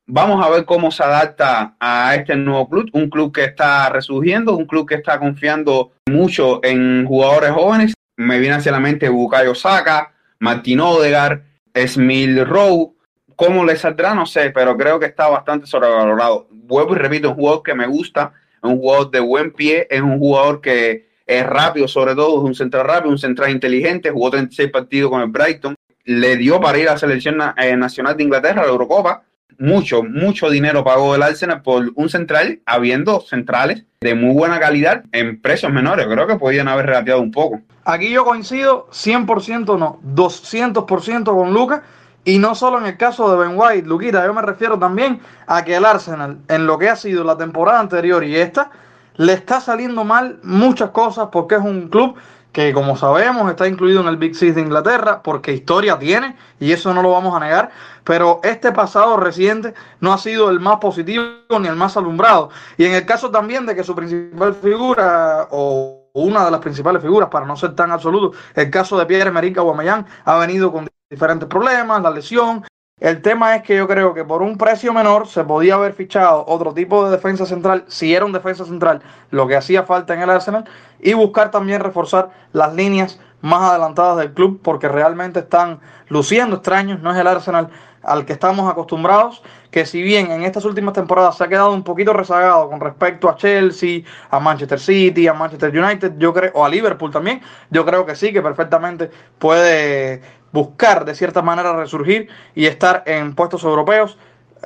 [0.07, 4.55] Vamos a ver cómo se adapta a este nuevo club, un club que está resurgiendo,
[4.55, 7.93] un club que está confiando mucho en jugadores jóvenes.
[8.15, 11.41] Me viene hacia la mente Bukayo Saka, Martin Odegar,
[11.75, 12.93] Smil Rowe.
[13.35, 14.13] ¿Cómo le saldrá?
[14.13, 16.47] No sé, pero creo que está bastante sobrevalorado.
[16.51, 18.31] Vuelvo y repito, un jugador que me gusta,
[18.67, 22.55] un jugador de buen pie, es un jugador que es rápido, sobre todo, es un
[22.55, 25.75] central rápido, un central inteligente, jugó 36 partidos con el Brighton,
[26.05, 29.23] le dio para ir a la selección eh, nacional de Inglaterra, a la Eurocopa.
[29.57, 35.05] Mucho, mucho dinero pagó el Arsenal por un central, habiendo centrales de muy buena calidad
[35.13, 36.07] en precios menores.
[36.07, 37.61] Creo que podían haber regateado un poco.
[37.85, 41.81] Aquí yo coincido 100% no, 200% con Lucas
[42.25, 45.63] y no solo en el caso de Ben White, Luquita, yo me refiero también a
[45.63, 48.71] que el Arsenal, en lo que ha sido la temporada anterior y esta,
[49.15, 52.15] le está saliendo mal muchas cosas porque es un club
[52.51, 56.71] que como sabemos está incluido en el Big Six de Inglaterra porque historia tiene y
[56.71, 57.69] eso no lo vamos a negar,
[58.03, 61.25] pero este pasado reciente no ha sido el más positivo
[61.59, 62.49] ni el más alumbrado.
[62.77, 67.01] Y en el caso también de que su principal figura o una de las principales
[67.01, 71.47] figuras, para no ser tan absoluto, el caso de Pierre-Emerick Aubameyang ha venido con diferentes
[71.47, 72.63] problemas, la lesión.
[72.99, 76.45] El tema es que yo creo que por un precio menor se podía haber fichado
[76.47, 79.01] otro tipo de defensa central, si era un defensa central,
[79.31, 80.65] lo que hacía falta en el Arsenal,
[80.99, 87.01] y buscar también reforzar las líneas más adelantadas del club, porque realmente están luciendo extraños,
[87.01, 87.69] no es el Arsenal
[88.01, 91.83] al que estamos acostumbrados, que si bien en estas últimas temporadas se ha quedado un
[91.83, 96.63] poquito rezagado con respecto a Chelsea, a Manchester City, a Manchester United, yo creo, o
[96.63, 100.21] a Liverpool también, yo creo que sí, que perfectamente puede
[100.55, 104.17] buscar de cierta manera resurgir y estar en puestos europeos,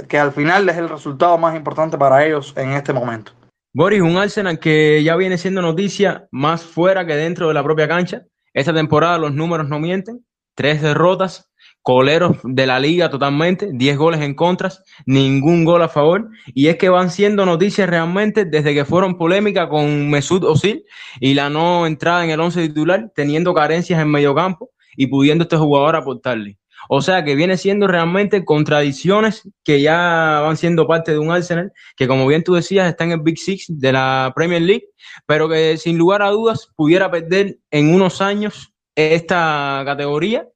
[0.08, 3.34] que al final es el resultado más importante para ellos en este momento.
[3.74, 7.88] Boris, un Arsenal que ya viene siendo noticia más fuera que dentro de la propia
[7.88, 8.24] cancha.
[8.54, 10.26] Esta temporada los números no mienten,
[10.56, 11.50] tres derrotas,
[11.82, 16.30] coleros de la liga totalmente, 10 goles en contras, ningún gol a favor.
[16.54, 20.84] Y es que van siendo noticias realmente desde que fueron polémica con Mesut Özil
[21.20, 25.44] y la no entrada en el 11 titular, teniendo carencias en medio campo y pudiendo
[25.44, 26.58] este jugador aportarle.
[26.88, 31.74] O sea que viene siendo realmente contradicciones que ya van siendo parte de un Arsenal
[31.96, 34.86] que, como bien tú decías, está en el Big Six de la Premier League,
[35.26, 40.48] pero que sin lugar a dudas pudiera perder en unos años esta categoría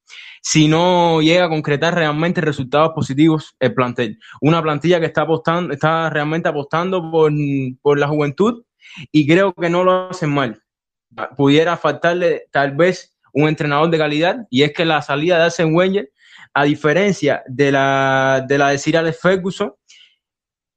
[0.41, 4.19] si no llega a concretar realmente resultados positivos el plantel.
[4.41, 7.31] Una plantilla que está apostando, está realmente apostando por,
[7.81, 8.63] por la juventud
[9.11, 10.61] y creo que no lo hacen mal.
[11.37, 15.73] Pudiera faltarle tal vez un entrenador de calidad y es que la salida de Arsene
[15.73, 16.09] Wenger,
[16.53, 19.73] a diferencia de la de, la de Sir Alex Ferguson,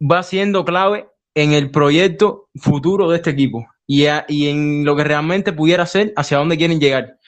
[0.01, 5.05] va siendo clave en el proyecto futuro de este equipo y, y en lo que
[5.05, 7.19] realmente pudiera ser hacia dónde quieren llegar.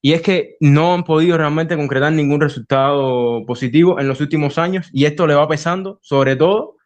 [0.00, 4.88] Y es que no han podido realmente concretar ningún resultado positivo en los últimos años
[4.92, 6.76] y esto le va pesando sobre todo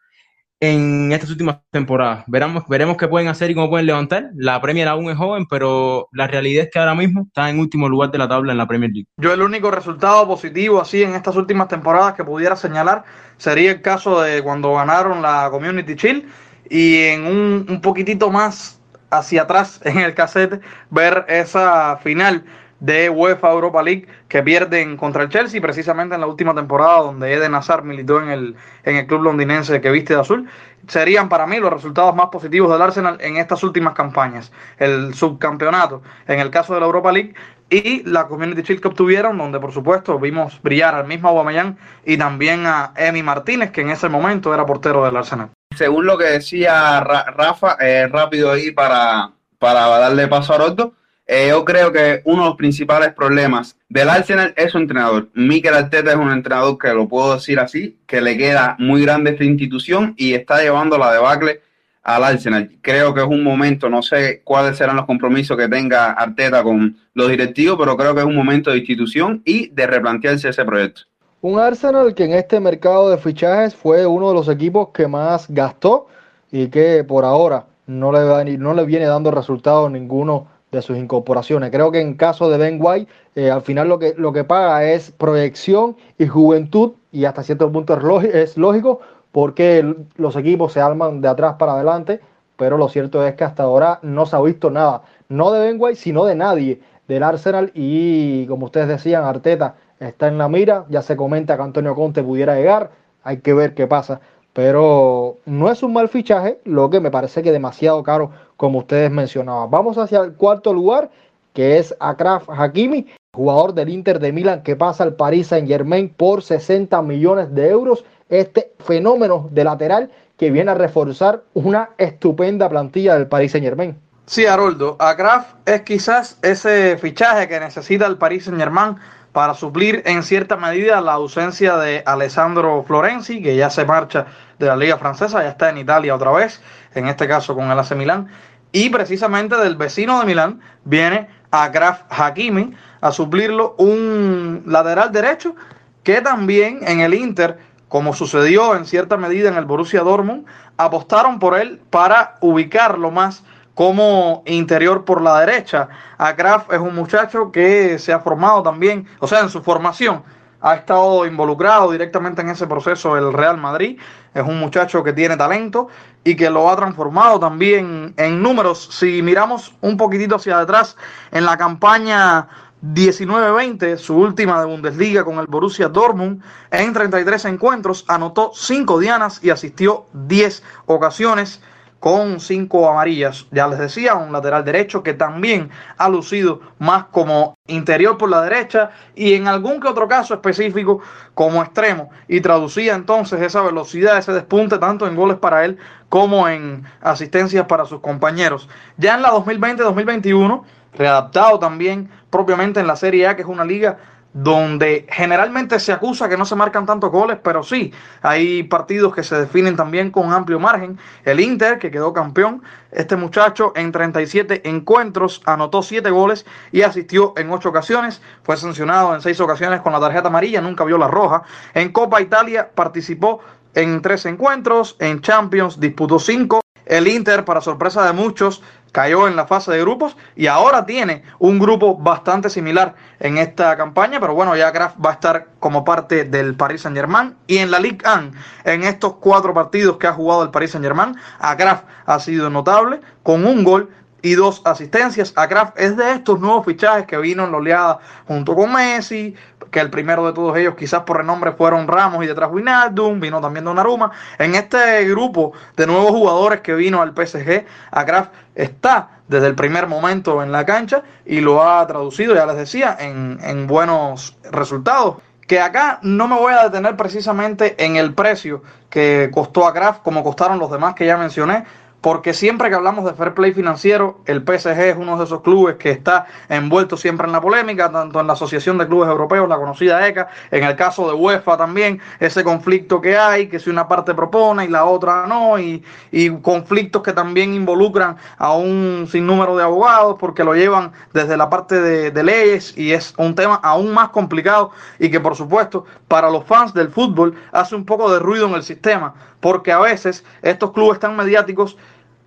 [0.60, 2.24] en estas últimas temporadas.
[2.26, 4.30] Veremos, veremos qué pueden hacer y cómo pueden levantar.
[4.34, 7.88] La Premier aún es joven, pero la realidad es que ahora mismo está en último
[7.88, 9.06] lugar de la tabla en la Premier League.
[9.18, 13.04] Yo el único resultado positivo así en estas últimas temporadas que pudiera señalar
[13.36, 16.24] sería el caso de cuando ganaron la Community Shield
[16.70, 22.44] y en un, un poquitito más hacia atrás en el cassette ver esa final
[22.80, 27.32] de UEFA Europa League que pierden contra el Chelsea precisamente en la última temporada donde
[27.32, 30.48] Eden Hazard militó en el, en el club londinense que viste de azul.
[30.86, 34.52] Serían para mí los resultados más positivos del Arsenal en estas últimas campañas.
[34.78, 37.34] El subcampeonato en el caso de la Europa League
[37.70, 42.16] y la Community Shield que obtuvieron donde por supuesto vimos brillar al mismo Aubameyang y
[42.16, 45.50] también a Emi Martínez que en ese momento era portero del Arsenal.
[45.74, 50.94] Según lo que decía Rafa eh, rápido ahí para, para darle paso a Roto
[51.26, 55.28] eh, yo creo que uno de los principales problemas del Arsenal es su entrenador.
[55.34, 59.30] Mikel Arteta es un entrenador que lo puedo decir así, que le queda muy grande
[59.30, 61.62] esta institución y está llevando la debacle
[62.04, 62.70] al Arsenal.
[62.80, 66.96] Creo que es un momento, no sé cuáles serán los compromisos que tenga Arteta con
[67.14, 71.02] los directivos, pero creo que es un momento de institución y de replantearse ese proyecto.
[71.40, 75.46] Un Arsenal que en este mercado de fichajes fue uno de los equipos que más
[75.48, 76.06] gastó
[76.52, 81.70] y que por ahora no le, no le viene dando resultados ninguno de sus incorporaciones.
[81.70, 84.84] Creo que en caso de Ben White, eh, al final lo que, lo que paga
[84.84, 89.00] es proyección y juventud, y hasta cierto punto es lógico,
[89.32, 92.20] porque los equipos se arman de atrás para adelante,
[92.56, 95.76] pero lo cierto es que hasta ahora no se ha visto nada, no de Ben
[95.78, 100.86] White, sino de nadie del Arsenal, y como ustedes decían, Arteta está en la mira,
[100.88, 102.90] ya se comenta que Antonio Conte pudiera llegar,
[103.22, 104.20] hay que ver qué pasa
[104.56, 109.10] pero no es un mal fichaje, lo que me parece que demasiado caro, como ustedes
[109.10, 109.70] mencionaban.
[109.70, 111.10] Vamos hacia el cuarto lugar,
[111.52, 116.08] que es Akraf Hakimi, jugador del Inter de Milán que pasa al Paris Saint Germain
[116.08, 118.04] por 60 millones de euros.
[118.28, 123.96] Este fenómeno de lateral que viene a reforzar una estupenda plantilla del Paris Saint Germain.
[124.26, 128.96] Sí, Haroldo, Akraf es quizás ese fichaje que necesita el Paris Saint Germain
[129.36, 134.24] para suplir en cierta medida la ausencia de Alessandro Florenzi, que ya se marcha
[134.58, 136.62] de la Liga Francesa, ya está en Italia otra vez,
[136.94, 138.28] en este caso con el AC Milán,
[138.72, 142.72] y precisamente del vecino de Milán viene a Graf Hakimi
[143.02, 145.54] a suplirlo un lateral derecho
[146.02, 150.46] que también en el Inter, como sucedió en cierta medida en el Borussia Dortmund,
[150.78, 153.44] apostaron por él para ubicarlo más
[153.76, 155.90] como interior por la derecha.
[156.16, 160.22] Akraf es un muchacho que se ha formado también, o sea, en su formación
[160.62, 164.00] ha estado involucrado directamente en ese proceso el Real Madrid.
[164.32, 165.88] Es un muchacho que tiene talento
[166.24, 168.88] y que lo ha transformado también en números.
[168.90, 170.96] Si miramos un poquitito hacia atrás
[171.30, 172.48] en la campaña
[172.82, 179.44] 19-20, su última de Bundesliga con el Borussia Dortmund, en 33 encuentros anotó 5 dianas
[179.44, 181.60] y asistió 10 ocasiones
[182.00, 183.46] con cinco amarillas.
[183.50, 188.42] Ya les decía, un lateral derecho que también ha lucido más como interior por la
[188.42, 191.00] derecha y en algún que otro caso específico
[191.34, 192.10] como extremo.
[192.28, 195.78] Y traducía entonces esa velocidad, ese despunte tanto en goles para él
[196.08, 198.68] como en asistencias para sus compañeros.
[198.96, 200.62] Ya en la 2020-2021,
[200.94, 203.98] readaptado también propiamente en la Serie A, que es una liga
[204.36, 209.24] donde generalmente se acusa que no se marcan tantos goles, pero sí, hay partidos que
[209.24, 210.98] se definen también con amplio margen.
[211.24, 217.32] El Inter, que quedó campeón, este muchacho en 37 encuentros anotó 7 goles y asistió
[217.38, 221.08] en 8 ocasiones, fue sancionado en 6 ocasiones con la tarjeta amarilla, nunca vio la
[221.08, 221.42] roja.
[221.72, 223.40] En Copa Italia participó
[223.74, 226.60] en 3 encuentros, en Champions disputó 5.
[226.84, 231.22] El Inter, para sorpresa de muchos, cayó en la fase de grupos y ahora tiene
[231.38, 235.84] un grupo bastante similar en esta campaña, pero bueno, ya Graf va a estar como
[235.84, 238.30] parte del Paris Saint Germain y en la Ligue 1,
[238.64, 242.48] en estos cuatro partidos que ha jugado el Paris Saint Germain, a Graf ha sido
[242.50, 243.90] notable con un gol
[244.26, 245.32] y dos asistencias.
[245.36, 249.36] A Kraft es de estos nuevos fichajes que vino en la oleada junto con Messi,
[249.70, 253.40] que el primero de todos ellos quizás por renombre fueron Ramos y detrás Winaldum, vino
[253.40, 254.10] también Donnarumma.
[254.38, 259.54] En este grupo de nuevos jugadores que vino al PSG, a Kraft está desde el
[259.54, 264.36] primer momento en la cancha y lo ha traducido, ya les decía, en, en buenos
[264.50, 269.72] resultados que acá no me voy a detener precisamente en el precio que costó a
[269.72, 271.64] Kraft, como costaron los demás que ya mencioné,
[272.00, 275.76] porque siempre que hablamos de fair play financiero, el PSG es uno de esos clubes
[275.76, 279.56] que está envuelto siempre en la polémica, tanto en la Asociación de Clubes Europeos, la
[279.56, 283.88] conocida ECA, en el caso de UEFA también, ese conflicto que hay, que si una
[283.88, 285.82] parte propone y la otra no, y,
[286.12, 291.50] y conflictos que también involucran a un sinnúmero de abogados porque lo llevan desde la
[291.50, 295.84] parte de, de leyes y es un tema aún más complicado y que por supuesto
[296.08, 299.78] para los fans del fútbol hace un poco de ruido en el sistema, porque a
[299.78, 301.76] veces estos clubes tan mediáticos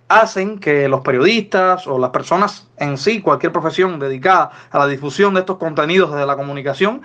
[0.08, 5.34] hacen que los periodistas o las personas en sí, cualquier profesión dedicada a la difusión
[5.34, 7.02] de estos contenidos desde la comunicación,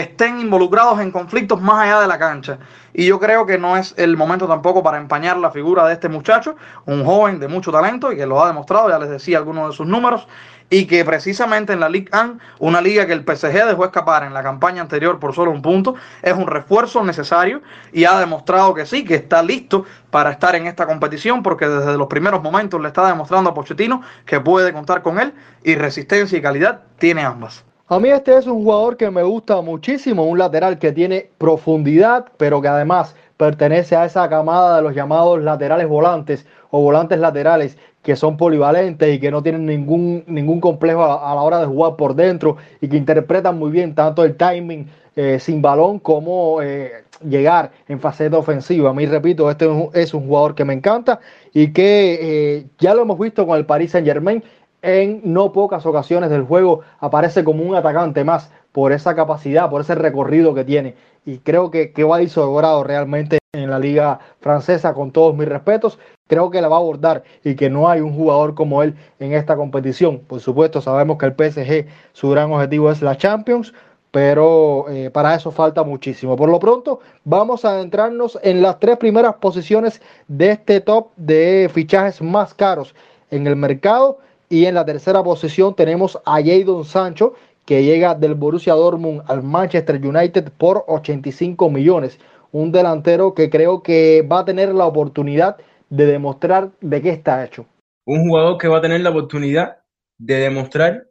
[0.00, 2.58] estén involucrados en conflictos más allá de la cancha.
[2.92, 6.08] Y yo creo que no es el momento tampoco para empañar la figura de este
[6.08, 9.70] muchacho, un joven de mucho talento y que lo ha demostrado, ya les decía algunos
[9.70, 10.26] de sus números,
[10.68, 14.34] y que precisamente en la Ligue 1, una liga que el PSG dejó escapar en
[14.34, 18.86] la campaña anterior por solo un punto, es un refuerzo necesario y ha demostrado que
[18.86, 22.88] sí, que está listo para estar en esta competición porque desde los primeros momentos le
[22.88, 27.64] está demostrando a Pochettino que puede contar con él y resistencia y calidad tiene ambas.
[27.86, 32.24] A mí este es un jugador que me gusta muchísimo, un lateral que tiene profundidad,
[32.38, 37.76] pero que además pertenece a esa camada de los llamados laterales volantes o volantes laterales
[38.02, 41.96] que son polivalentes y que no tienen ningún, ningún complejo a, la hora de jugar
[41.96, 47.04] por dentro y que interpretan muy bien tanto el timing eh, sin balón como eh,
[47.22, 48.90] llegar en faceta ofensiva.
[48.90, 51.20] A mí, repito, este es un jugador que me encanta
[51.52, 54.42] y que eh, ya lo hemos visto con el Paris Saint Germain
[54.84, 59.80] en no pocas ocasiones del juego aparece como un atacante más por esa capacidad, por
[59.80, 60.94] ese recorrido que tiene.
[61.24, 65.98] Y creo que, que va sobrado realmente en la liga francesa, con todos mis respetos.
[66.26, 69.32] Creo que la va a abordar y que no hay un jugador como él en
[69.32, 70.18] esta competición.
[70.20, 73.72] Por supuesto, sabemos que el PSG, su gran objetivo es la Champions,
[74.10, 76.36] pero eh, para eso falta muchísimo.
[76.36, 81.70] Por lo pronto, vamos a adentrarnos en las tres primeras posiciones de este top de
[81.72, 82.94] fichajes más caros
[83.30, 84.18] en el mercado.
[84.48, 87.34] Y en la tercera posición tenemos a Jadon Sancho,
[87.64, 92.18] que llega del Borussia Dortmund al Manchester United por 85 millones.
[92.52, 95.56] Un delantero que creo que va a tener la oportunidad
[95.88, 97.66] de demostrar de qué está hecho.
[98.06, 99.78] Un jugador que va a tener la oportunidad
[100.18, 101.08] de demostrar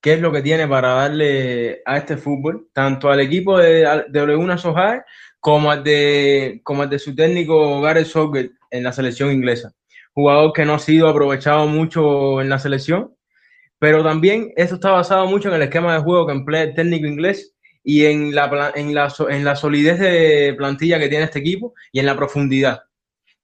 [0.00, 4.20] qué es lo que tiene para darle a este fútbol, tanto al equipo de, de
[4.20, 4.36] Ole
[5.40, 9.74] como al de, como al de su técnico Gareth Southgate en la selección inglesa
[10.14, 13.14] jugador que no ha sido aprovechado mucho en la selección,
[13.78, 17.06] pero también esto está basado mucho en el esquema de juego que emplea el técnico
[17.06, 21.74] inglés y en la, en la, en la solidez de plantilla que tiene este equipo
[21.92, 22.84] y en la profundidad,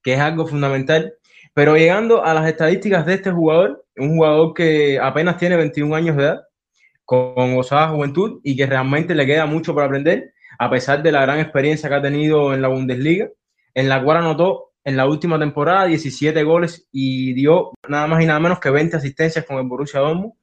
[0.01, 1.13] que es algo fundamental.
[1.53, 6.15] Pero llegando a las estadísticas de este jugador, un jugador que apenas tiene 21 años
[6.15, 6.41] de edad,
[7.05, 11.21] con gozada juventud y que realmente le queda mucho por aprender, a pesar de la
[11.21, 13.29] gran experiencia que ha tenido en la Bundesliga,
[13.73, 18.25] en la cual anotó en la última temporada, 17 goles y dio nada más y
[18.25, 20.33] nada menos que 20 asistencias con el Borussia Dortmund.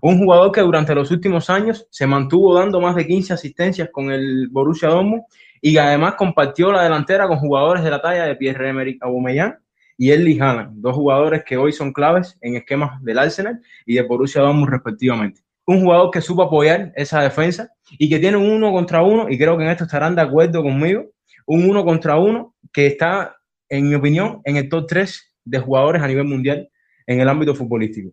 [0.00, 4.12] Un jugador que durante los últimos años se mantuvo dando más de 15 asistencias con
[4.12, 5.22] el Borussia Dortmund
[5.60, 9.58] y que además compartió la delantera con jugadores de la talla de Pierre-Emerick Aubameyang
[9.96, 14.02] y Erling Haaland, dos jugadores que hoy son claves en esquemas del Arsenal y de
[14.02, 15.40] Borussia Dortmund respectivamente.
[15.66, 19.36] Un jugador que supo apoyar esa defensa y que tiene un uno contra uno, y
[19.36, 21.04] creo que en esto estarán de acuerdo conmigo,
[21.46, 23.37] un uno contra uno que está
[23.68, 26.68] en mi opinión, en el top 3 de jugadores a nivel mundial
[27.06, 28.12] en el ámbito futbolístico.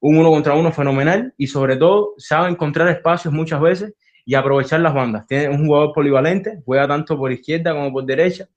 [0.00, 3.94] Un uno contra uno fenomenal y sobre todo sabe encontrar espacios muchas veces
[4.24, 5.26] y aprovechar las bandas.
[5.26, 8.48] Tiene un jugador polivalente, juega tanto por izquierda como por derecha.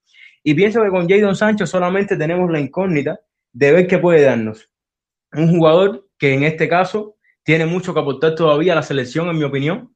[0.43, 3.19] Y pienso que con Jadon Sancho solamente tenemos la incógnita
[3.51, 4.69] de ver qué puede darnos.
[5.33, 9.37] Un jugador que en este caso tiene mucho que aportar todavía a la selección, en
[9.37, 9.94] mi opinión,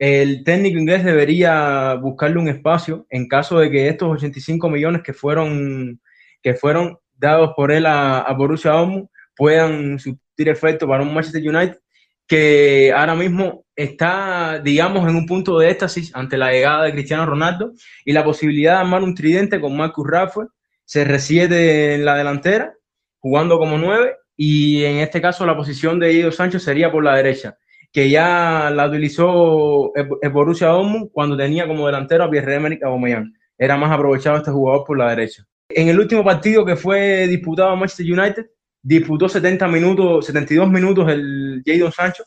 [0.00, 5.12] el técnico inglés debería buscarle un espacio en caso de que estos 85 millones que
[5.12, 6.00] fueron,
[6.42, 11.78] que fueron dados por él a, Borussia Dortmund puedan surtir efecto para un Manchester United
[12.26, 17.26] que ahora mismo está, digamos, en un punto de éxtasis ante la llegada de Cristiano
[17.26, 17.72] Ronaldo
[18.02, 20.48] y la posibilidad de armar un tridente con Marcus Rashford.
[20.84, 22.72] Se reside en la delantera,
[23.18, 27.16] jugando como nueve, y en este caso la posición de Ido Sancho sería por la
[27.16, 27.58] derecha
[27.92, 33.32] que ya la utilizó el, Borussia Dortmund cuando tenía como delantero a Pierre-Emerick Aubameyang.
[33.58, 35.44] Era más aprovechado este jugador por la derecha.
[35.68, 38.46] En el último partido que fue disputado a Manchester United,
[38.82, 42.24] disputó 70 minutos, 72 minutos el Jadon Sancho.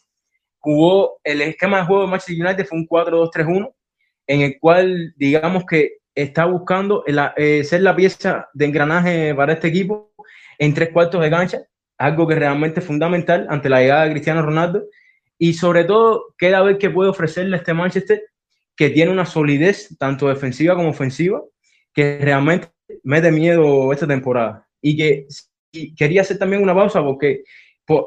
[0.60, 3.74] Jugó el esquema de juego de Manchester United fue un 4-2-3-1,
[4.28, 7.04] en el cual digamos que está buscando
[7.36, 10.14] eh, ser la pieza de engranaje para este equipo
[10.60, 11.64] en tres cuartos de cancha,
[11.98, 14.84] algo que realmente es fundamental ante la llegada de Cristiano Ronaldo
[15.46, 18.24] y sobre todo, queda ver qué puede ofrecerle este Manchester,
[18.78, 21.42] que tiene una solidez tanto defensiva como ofensiva,
[21.94, 22.70] que realmente
[23.04, 24.66] me da miedo esta temporada.
[24.82, 25.28] Y que
[25.74, 27.44] y quería hacer también una pausa porque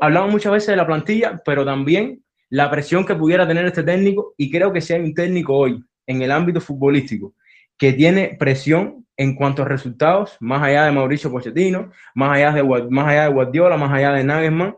[0.01, 4.32] hablamos muchas veces de la plantilla, pero también la presión que pudiera tener este técnico
[4.39, 7.34] y creo que si hay un técnico hoy en el ámbito futbolístico
[7.76, 12.62] que tiene presión en cuanto a resultados, más allá de Mauricio Pochettino, más allá de,
[12.62, 14.76] más allá de Guardiola, más allá de Nagelsmann,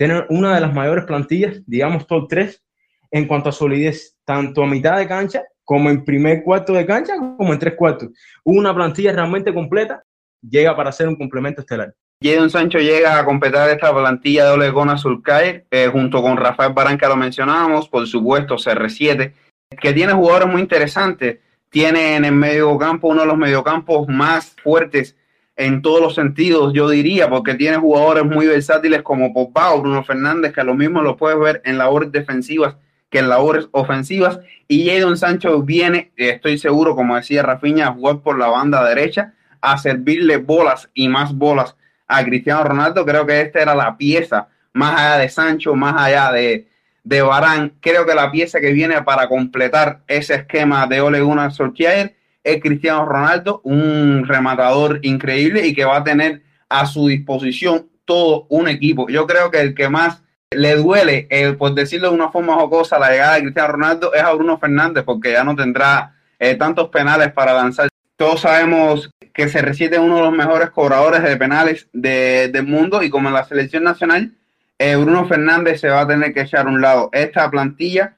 [0.00, 2.62] tiene una de las mayores plantillas, digamos top 3,
[3.10, 7.12] en cuanto a solidez, tanto a mitad de cancha como en primer cuarto de cancha,
[7.18, 8.08] como en tres cuartos.
[8.42, 10.02] Una plantilla realmente completa
[10.40, 11.94] llega para ser un complemento estelar.
[12.18, 16.96] Jadon Sancho llega a completar esta plantilla de Olegona Zulcair, eh, junto con Rafael Barán,
[16.96, 19.34] que lo mencionábamos, por supuesto, CR7,
[19.82, 21.40] que tiene jugadores muy interesantes.
[21.68, 25.14] Tiene en el medio campo uno de los mediocampos más fuertes
[25.60, 30.02] en todos los sentidos, yo diría, porque tiene jugadores muy versátiles como Pogba o Bruno
[30.02, 32.76] Fernández, que lo mismo lo puedes ver en labores defensivas
[33.10, 34.40] que en labores ofensivas.
[34.68, 39.34] Y Jadon Sancho viene, estoy seguro, como decía Rafiña, a jugar por la banda derecha,
[39.60, 43.04] a servirle bolas y más bolas a Cristiano Ronaldo.
[43.04, 46.68] Creo que esta era la pieza, más allá de Sancho, más allá de,
[47.04, 47.74] de Barán.
[47.80, 52.60] Creo que la pieza que viene para completar ese esquema de Ole Gunnar Solskjaer es
[52.60, 58.68] Cristiano Ronaldo, un rematador increíble y que va a tener a su disposición todo un
[58.68, 59.08] equipo.
[59.08, 62.98] Yo creo que el que más le duele, eh, por decirlo de una forma jocosa,
[62.98, 66.88] la llegada de Cristiano Ronaldo es a Bruno Fernández, porque ya no tendrá eh, tantos
[66.88, 67.88] penales para lanzar.
[68.16, 73.10] Todos sabemos que se recibe uno de los mejores cobradores de penales del mundo y
[73.10, 74.32] como en la selección nacional,
[74.78, 77.10] eh, Bruno Fernández se va a tener que echar a un lado.
[77.12, 78.16] Esta plantilla,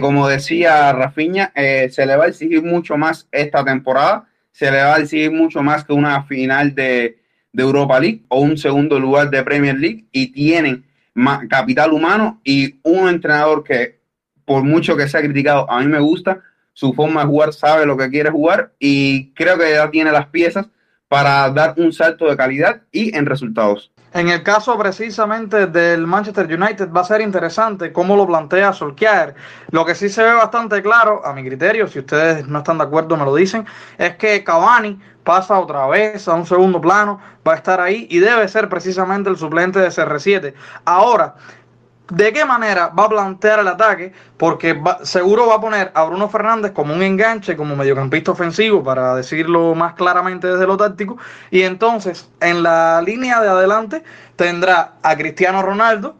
[0.00, 4.96] como decía Rafiña, se le va a exigir mucho más esta temporada, se le va
[4.96, 7.18] a exigir mucho más que una final de,
[7.52, 10.04] de Europa League o un segundo lugar de Premier League.
[10.12, 10.84] Y tienen
[11.48, 14.00] capital humano y un entrenador que,
[14.44, 16.40] por mucho que sea criticado, a mí me gusta,
[16.72, 20.26] su forma de jugar, sabe lo que quiere jugar y creo que ya tiene las
[20.26, 20.68] piezas
[21.08, 23.92] para dar un salto de calidad y en resultados.
[24.14, 29.34] En el caso precisamente del Manchester United va a ser interesante cómo lo plantea Solskjaer.
[29.70, 32.84] Lo que sí se ve bastante claro, a mi criterio, si ustedes no están de
[32.84, 33.64] acuerdo me lo dicen,
[33.96, 38.18] es que Cavani pasa otra vez a un segundo plano, va a estar ahí y
[38.18, 40.52] debe ser precisamente el suplente de CR7.
[40.84, 41.34] Ahora,
[42.10, 44.12] ¿de qué manera va a plantear el ataque?
[44.36, 49.14] Porque seguro va a poner a Bruno Fernández como un enganche, como mediocampista ofensivo, para
[49.14, 51.18] decirlo más claramente desde lo táctico.
[51.50, 54.02] Y entonces, en la línea de adelante,
[54.36, 56.14] tendrá a Cristiano Ronaldo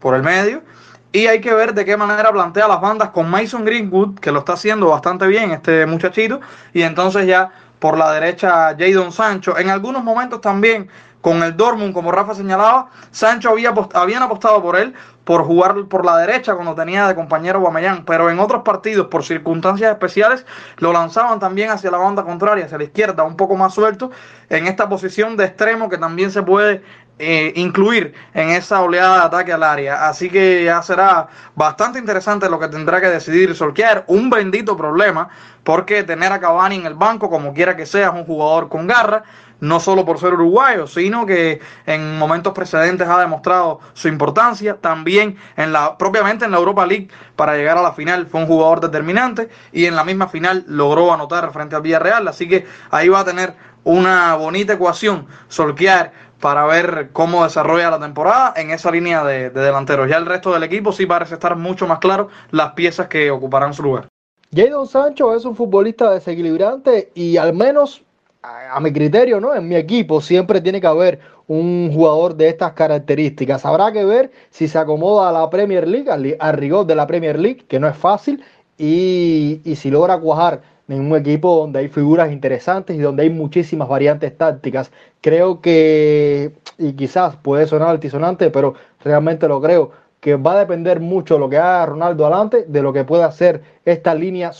[0.00, 0.62] por el medio.
[1.10, 4.40] Y hay que ver de qué manera plantea las bandas con Mason Greenwood, que lo
[4.40, 6.40] está haciendo bastante bien este muchachito.
[6.74, 9.56] Y entonces ya por la derecha Jadon Sancho.
[9.56, 10.88] En algunos momentos también
[11.20, 14.94] con el Dortmund, como Rafa señalaba, Sancho había habían apostado por él
[15.28, 19.22] por jugar por la derecha cuando tenía de compañero Guamellán, pero en otros partidos, por
[19.22, 20.46] circunstancias especiales,
[20.78, 24.10] lo lanzaban también hacia la banda contraria, hacia la izquierda, un poco más suelto,
[24.48, 26.82] en esta posición de extremo que también se puede
[27.18, 30.08] eh, incluir en esa oleada de ataque al área.
[30.08, 34.04] Así que ya será bastante interesante lo que tendrá que decidir Solskjaer.
[34.06, 35.28] Un bendito problema,
[35.64, 38.86] porque tener a Cavani en el banco, como quiera que sea, es un jugador con
[38.86, 39.24] garra,
[39.60, 44.76] no solo por ser uruguayo, sino que en momentos precedentes ha demostrado su importancia.
[44.80, 48.46] También en la, propiamente en la Europa League, para llegar a la final, fue un
[48.46, 52.28] jugador determinante y en la misma final logró anotar frente al Villarreal.
[52.28, 53.54] Así que ahí va a tener
[53.84, 60.08] una bonita ecuación Solskjaer para ver cómo desarrolla la temporada en esa línea de, delanteros.
[60.08, 63.74] Ya el resto del equipo sí parece estar mucho más claro las piezas que ocuparán
[63.74, 64.08] su lugar.
[64.54, 68.02] Jadon Sancho es un futbolista desequilibrante y al menos
[68.42, 69.54] a, mi criterio, ¿no?
[69.54, 73.64] En mi equipo siempre tiene que haber un jugador de estas características.
[73.64, 77.38] Habrá que ver si se acomoda a la Premier League, al, rigor de la Premier
[77.38, 78.42] League, que no es fácil,
[78.76, 83.30] y, y si logra cuajar en un equipo donde hay figuras interesantes y donde hay
[83.30, 84.90] muchísimas variantes tácticas.
[85.20, 91.00] Creo que, y quizás puede sonar altisonante, pero realmente lo creo, que va a depender
[91.00, 94.52] mucho lo que haga Ronaldo adelante de lo que pueda hacer esta línea.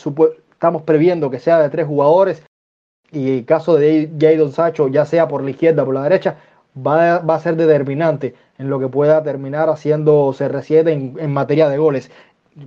[0.51, 2.43] Estamos previendo que sea de tres jugadores
[3.11, 6.37] y el caso de Jadon Sacho, ya sea por la izquierda o por la derecha,
[6.75, 11.33] va a, va a ser determinante en lo que pueda terminar haciendo CR7 en, en
[11.33, 12.11] materia de goles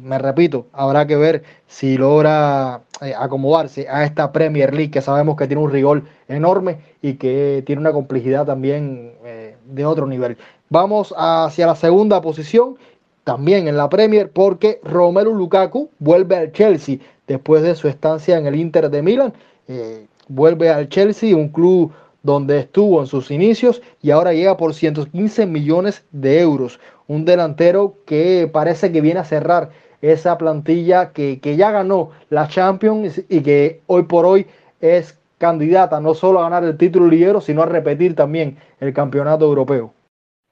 [0.00, 5.36] me repito, habrá que ver si logra eh, acomodarse a esta Premier League que sabemos
[5.36, 10.36] que tiene un rigor enorme y que tiene una complejidad también eh, de otro nivel.
[10.68, 12.76] Vamos hacia la segunda posición,
[13.24, 18.46] también en la Premier, porque Romelu Lukaku vuelve al Chelsea después de su estancia en
[18.46, 19.32] el Inter de Milán.
[19.68, 21.92] Eh, vuelve al Chelsea, un club
[22.22, 26.80] donde estuvo en sus inicios y ahora llega por 115 millones de euros.
[27.06, 29.70] Un delantero que parece que viene a cerrar
[30.00, 34.46] esa plantilla que, ya ganó la Champions y que hoy por hoy
[34.80, 39.44] es candidata no solo a ganar el título liguero, sino a repetir también el campeonato
[39.44, 39.92] europeo.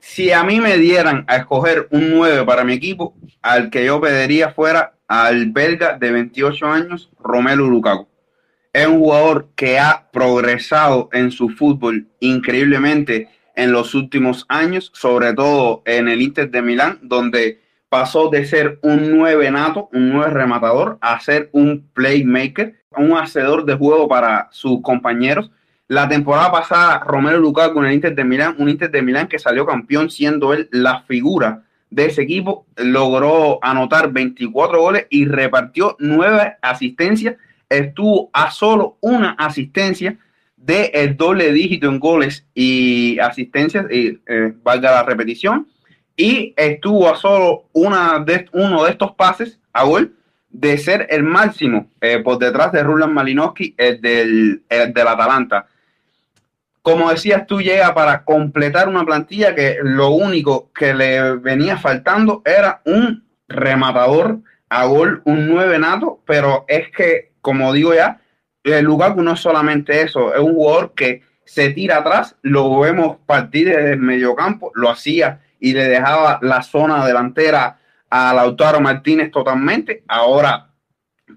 [0.00, 4.00] Si a mí me dieran a escoger un 9 para mi equipo, al que yo
[4.00, 8.09] pediría fuera al belga de 28 años, Romelu Lukaku.
[8.72, 15.34] Es un jugador que ha progresado en su fútbol increíblemente en los últimos años, sobre
[15.34, 20.32] todo en el Inter de Milán, donde pasó de ser un nueve nato, un nueve
[20.32, 25.50] rematador, a ser un playmaker, un hacedor de juego para sus compañeros.
[25.88, 29.40] La temporada pasada, Romero Lukaku en el Inter de Milán, un Inter de Milán que
[29.40, 35.96] salió campeón siendo él la figura de ese equipo, logró anotar 24 goles y repartió
[35.98, 37.34] nueve asistencias.
[37.70, 40.18] Estuvo a solo una asistencia
[40.56, 45.66] de el doble dígito en goles y asistencias, y eh, valga la repetición
[46.20, 50.14] y estuvo a solo una de, uno de estos pases a gol
[50.50, 55.66] de ser el máximo eh, por detrás de Rulan Malinowski, el del, el del Atalanta.
[56.82, 62.42] Como decías tú, llega para completar una plantilla que lo único que le venía faltando
[62.44, 68.20] era un rematador a gol, un nueve nato, pero es que, como digo ya,
[68.64, 73.16] el Lukaku no es solamente eso, es un jugador que se tira atrás, lo vemos
[73.26, 77.78] partir desde el mediocampo, lo hacía y le dejaba la zona delantera
[78.08, 80.04] a Lautaro Martínez totalmente.
[80.06, 80.70] Ahora,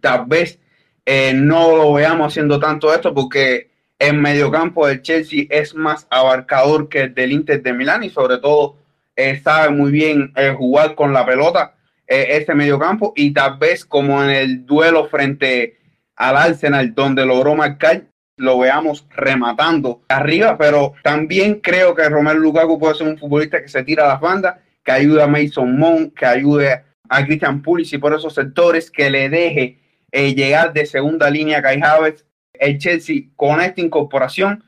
[0.02, 0.60] tal vez
[1.06, 6.90] eh, no lo veamos haciendo tanto esto porque en mediocampo del Chelsea es más abarcador
[6.90, 8.78] que el del Inter de Milán y sobre todo
[9.16, 11.76] eh, sabe muy bien eh, jugar con la pelota
[12.06, 15.78] este mediocampo y tal vez como en el duelo frente
[16.16, 18.04] al Arsenal donde logró marcar
[18.38, 23.68] lo veamos rematando arriba, pero también creo que Romero Lukaku puede ser un futbolista que
[23.68, 28.02] se tira a las bandas, que ayude a Mason Mount, que ayude a Christian Pulisic
[28.02, 29.80] por esos sectores, que le deje
[30.12, 32.26] eh, llegar de segunda línea a Kai Havertz.
[32.54, 34.64] El Chelsea con esta incorporación,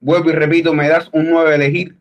[0.00, 1.96] vuelvo y repito, me das un 9 elegir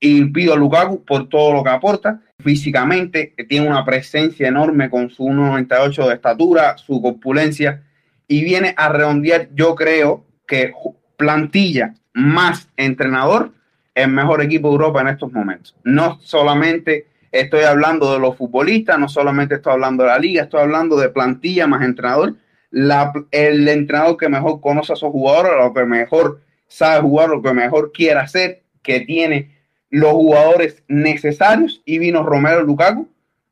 [0.00, 2.22] y pido a Lukaku por todo lo que aporta.
[2.40, 7.84] Físicamente tiene una presencia enorme con su 1,98 de estatura, su corpulencia
[8.28, 10.72] y viene a redondear, yo creo, que
[11.16, 13.52] plantilla más entrenador,
[13.94, 15.74] el mejor equipo de Europa en estos momentos.
[15.82, 20.60] No solamente estoy hablando de los futbolistas, no solamente estoy hablando de la liga, estoy
[20.60, 22.34] hablando de plantilla más entrenador.
[22.70, 27.52] El entrenador que mejor conoce a sus jugadores, lo que mejor sabe jugar, lo que
[27.52, 29.56] mejor quiere hacer, que tiene
[29.90, 33.08] los jugadores necesarios y vino Romero Lukaku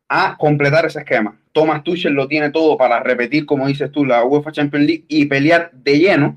[0.09, 1.39] a completar ese esquema.
[1.57, 5.25] Thomas Tuchel lo tiene todo para repetir, como dices tú, la UEFA Champions League y
[5.25, 6.37] pelear de lleno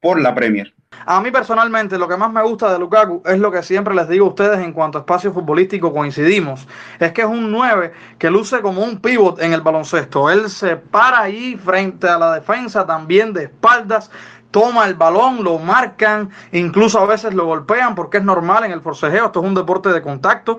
[0.00, 0.72] por la Premier.
[1.06, 4.08] A mí personalmente lo que más me gusta de Lukaku es lo que siempre les
[4.08, 6.68] digo a ustedes en cuanto a espacio futbolístico coincidimos.
[7.00, 10.30] Es que es un 9 que luce como un pivot en el baloncesto.
[10.30, 14.08] Él se para ahí frente a la defensa también de espaldas.
[14.52, 18.80] Toma el balón, lo marcan, incluso a veces lo golpean porque es normal en el
[18.80, 20.58] forcejeo, esto es un deporte de contacto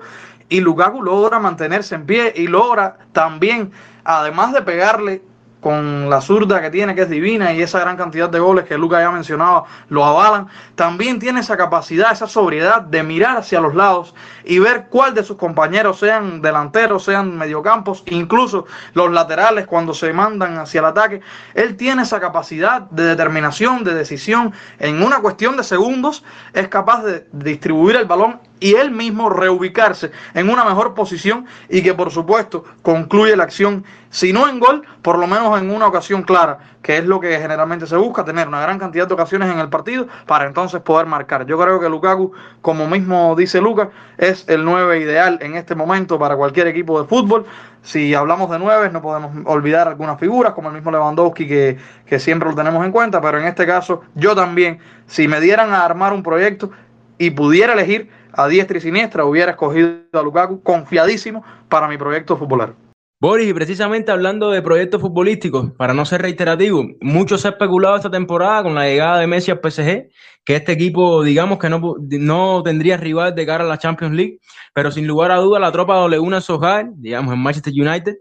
[0.52, 3.72] y Lukaku logra mantenerse en pie y logra también,
[4.04, 5.22] además de pegarle
[5.62, 8.76] con la zurda que tiene, que es divina, y esa gran cantidad de goles que
[8.76, 13.74] Lucas ya mencionaba lo avalan, también tiene esa capacidad, esa sobriedad de mirar hacia los
[13.76, 14.12] lados
[14.44, 20.12] y ver cuál de sus compañeros, sean delanteros, sean mediocampos, incluso los laterales cuando se
[20.12, 21.20] mandan hacia el ataque.
[21.54, 26.24] Él tiene esa capacidad de determinación, de decisión, en una cuestión de segundos
[26.54, 31.82] es capaz de distribuir el balón y él mismo reubicarse en una mejor posición y
[31.82, 35.88] que por supuesto concluye la acción, si no en gol, por lo menos en una
[35.88, 39.50] ocasión clara, que es lo que generalmente se busca, tener una gran cantidad de ocasiones
[39.50, 41.44] en el partido para entonces poder marcar.
[41.44, 46.16] Yo creo que Lukaku, como mismo dice Lucas, es el 9 ideal en este momento
[46.16, 47.44] para cualquier equipo de fútbol.
[47.82, 52.20] Si hablamos de 9, no podemos olvidar algunas figuras, como el mismo Lewandowski, que, que
[52.20, 55.84] siempre lo tenemos en cuenta, pero en este caso yo también, si me dieran a
[55.84, 56.70] armar un proyecto
[57.18, 62.36] y pudiera elegir, a diestra y siniestra, hubiera escogido a Lukaku confiadísimo para mi proyecto
[62.36, 62.76] futbolero.
[63.22, 67.94] Boris, y precisamente hablando de proyectos futbolísticos, para no ser reiterativo, mucho se ha especulado
[67.94, 70.08] esta temporada con la llegada de Messi al PSG,
[70.44, 74.40] que este equipo, digamos que no, no tendría rival de cara a la Champions League,
[74.74, 78.16] pero sin lugar a duda la tropa Ole Sojar, digamos en Manchester United,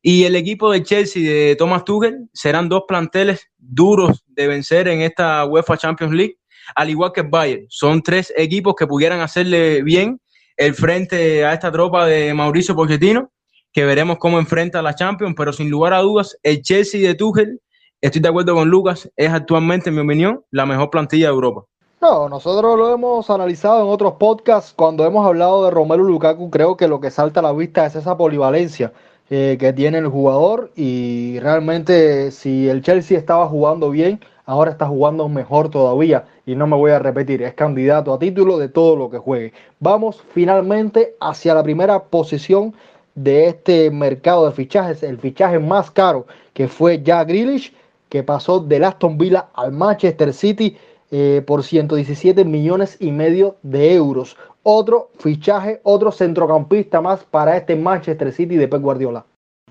[0.00, 5.02] y el equipo de Chelsea de Thomas Tuchel serán dos planteles duros de vencer en
[5.02, 6.38] esta UEFA Champions League
[6.74, 7.66] al igual que Bayern.
[7.68, 10.20] Son tres equipos que pudieran hacerle bien
[10.56, 13.30] el frente a esta tropa de Mauricio Pochettino,
[13.72, 17.14] que veremos cómo enfrenta a la Champions, pero sin lugar a dudas, el Chelsea de
[17.14, 17.60] Tuchel,
[18.00, 21.64] estoy de acuerdo con Lucas, es actualmente, en mi opinión, la mejor plantilla de Europa.
[22.00, 26.76] No, nosotros lo hemos analizado en otros podcasts cuando hemos hablado de Romelu Lukaku, creo
[26.76, 28.92] que lo que salta a la vista es esa polivalencia
[29.28, 34.86] eh, que tiene el jugador y realmente si el Chelsea estaba jugando bien, ahora está
[34.86, 38.94] jugando mejor todavía y no me voy a repetir, es candidato a título de todo
[38.94, 39.52] lo que juegue.
[39.80, 42.72] Vamos finalmente hacia la primera posición
[43.16, 47.74] de este mercado de fichajes, el fichaje más caro que fue Jack Grealish,
[48.08, 50.76] que pasó del Aston Villa al Manchester City
[51.10, 54.36] eh, por 117 millones y medio de euros.
[54.62, 59.24] Otro fichaje, otro centrocampista más para este Manchester City de Pep Guardiola.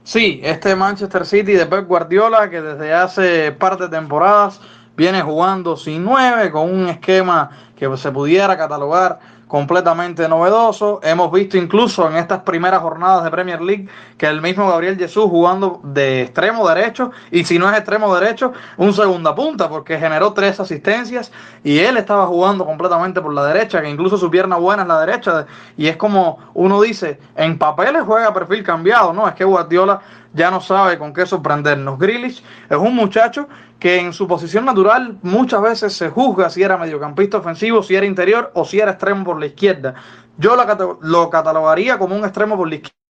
[0.03, 4.61] Sí, este Manchester City de Pep Guardiola que desde hace par de temporadas
[4.95, 10.99] viene jugando sin nueve, con un esquema que se pudiera catalogar completamente novedoso.
[11.03, 13.87] Hemos visto incluso en estas primeras jornadas de Premier League
[14.17, 18.53] que el mismo Gabriel Jesús jugando de extremo derecho y si no es extremo derecho,
[18.77, 21.31] un segunda punta porque generó tres asistencias
[21.63, 24.99] y él estaba jugando completamente por la derecha, que incluso su pierna buena es la
[24.99, 25.45] derecha
[25.77, 30.01] y es como uno dice, en papeles juega perfil cambiado, no, es que Guardiola
[30.35, 31.97] ya no sabe con qué sorprendernos.
[31.97, 33.47] Grealish es un muchacho
[33.79, 38.05] que en su posición natural muchas veces se juzga si era mediocampista ofensivo, si era
[38.05, 39.95] interior o si era extremo por la izquierda.
[40.37, 40.55] Yo
[41.01, 43.04] lo catalogaría como un extremo por la izquierda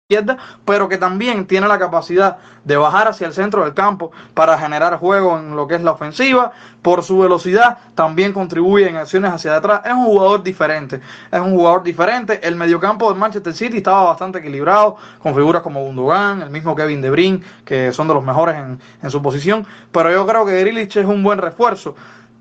[0.65, 4.99] pero que también tiene la capacidad de bajar hacia el centro del campo para generar
[4.99, 6.51] juego en lo que es la ofensiva.
[6.83, 9.81] Por su velocidad también contribuye en acciones hacia atrás.
[9.83, 11.01] Es un jugador diferente.
[11.31, 12.39] Es un jugador diferente.
[12.43, 17.01] El mediocampo del Manchester City estaba bastante equilibrado con figuras como Gundogan, el mismo Kevin
[17.01, 19.65] De Bruyne, que son de los mejores en, en su posición.
[19.91, 21.95] Pero yo creo que Grealish es un buen refuerzo.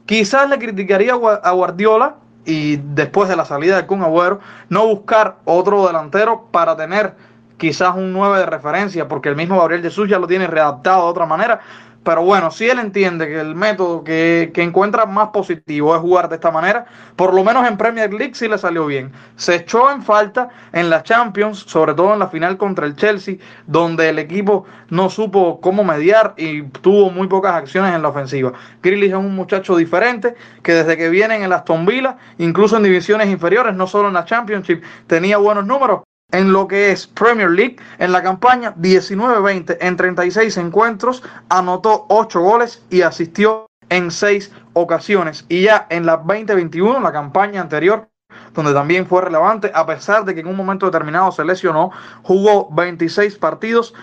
[0.04, 5.36] Quizás le criticaría a Guardiola y después de la salida de Kun Agüero no buscar
[5.46, 7.14] otro delantero para tener
[7.56, 11.10] quizás un 9 de referencia, porque el mismo Gabriel Jesús ya lo tiene readaptado de
[11.10, 11.60] otra manera.
[12.04, 16.28] Pero bueno, si él entiende que el método que, que, encuentra más positivo es jugar
[16.28, 16.84] de esta manera,
[17.16, 19.10] por lo menos en Premier League sí le salió bien.
[19.36, 23.36] Se echó en falta en la Champions, sobre todo en la final contra el Chelsea,
[23.66, 28.52] donde el equipo no supo cómo mediar y tuvo muy pocas acciones en la ofensiva.
[28.82, 32.82] Grealish es un muchacho diferente que desde que viene en el Aston Villa, incluso en
[32.82, 36.02] divisiones inferiores, no solo en la Championship, tenía buenos números
[36.34, 37.76] en lo que es Premier League.
[37.98, 45.44] En la campaña 19-20 en 36 encuentros, anotó 8 goles y asistió en 6 ocasiones.
[45.48, 48.08] Y ya en la 2021, la campaña anterior,
[48.52, 51.92] donde también fue relevante, a pesar de que en un momento determinado se lesionó,
[52.24, 53.94] jugó 26 partidos,